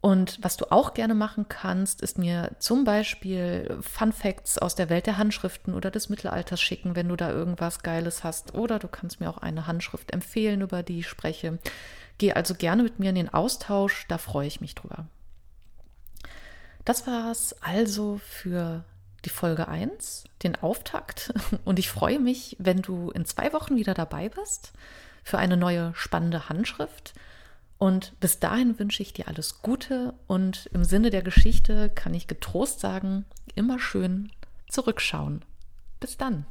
Und 0.00 0.38
was 0.42 0.56
du 0.56 0.70
auch 0.70 0.94
gerne 0.94 1.16
machen 1.16 1.46
kannst, 1.48 2.00
ist 2.00 2.18
mir 2.18 2.52
zum 2.60 2.84
Beispiel 2.84 3.76
Fun 3.80 4.12
Facts 4.12 4.56
aus 4.58 4.76
der 4.76 4.88
Welt 4.88 5.06
der 5.06 5.18
Handschriften 5.18 5.74
oder 5.74 5.90
des 5.90 6.08
Mittelalters 6.08 6.60
schicken, 6.60 6.94
wenn 6.94 7.08
du 7.08 7.16
da 7.16 7.30
irgendwas 7.30 7.82
Geiles 7.82 8.22
hast. 8.22 8.54
Oder 8.54 8.78
du 8.78 8.86
kannst 8.86 9.18
mir 9.18 9.28
auch 9.28 9.38
eine 9.38 9.66
Handschrift 9.66 10.12
empfehlen, 10.12 10.60
über 10.60 10.84
die 10.84 11.00
ich 11.00 11.08
spreche. 11.08 11.58
Geh 12.18 12.32
also 12.32 12.54
gerne 12.54 12.82
mit 12.82 12.98
mir 12.98 13.10
in 13.10 13.14
den 13.14 13.32
Austausch, 13.32 14.06
da 14.08 14.18
freue 14.18 14.46
ich 14.46 14.60
mich 14.60 14.74
drüber. 14.74 15.06
Das 16.84 17.06
war 17.06 17.30
es 17.30 17.54
also 17.62 18.20
für 18.24 18.84
die 19.24 19.30
Folge 19.30 19.68
1, 19.68 20.24
den 20.42 20.56
Auftakt. 20.56 21.34
Und 21.64 21.78
ich 21.78 21.90
freue 21.90 22.20
mich, 22.20 22.56
wenn 22.58 22.80
du 22.80 23.10
in 23.10 23.24
zwei 23.24 23.52
Wochen 23.52 23.76
wieder 23.76 23.92
dabei 23.92 24.28
bist 24.28 24.72
für 25.24 25.38
eine 25.38 25.56
neue 25.56 25.92
spannende 25.96 26.48
Handschrift. 26.48 27.12
Und 27.78 28.18
bis 28.20 28.38
dahin 28.38 28.78
wünsche 28.78 29.02
ich 29.02 29.12
dir 29.12 29.28
alles 29.28 29.60
Gute 29.60 30.14
und 30.26 30.70
im 30.72 30.82
Sinne 30.82 31.10
der 31.10 31.22
Geschichte 31.22 31.90
kann 31.90 32.14
ich 32.14 32.26
getrost 32.26 32.80
sagen, 32.80 33.26
immer 33.54 33.78
schön 33.78 34.32
zurückschauen. 34.70 35.44
Bis 36.00 36.16
dann. 36.16 36.46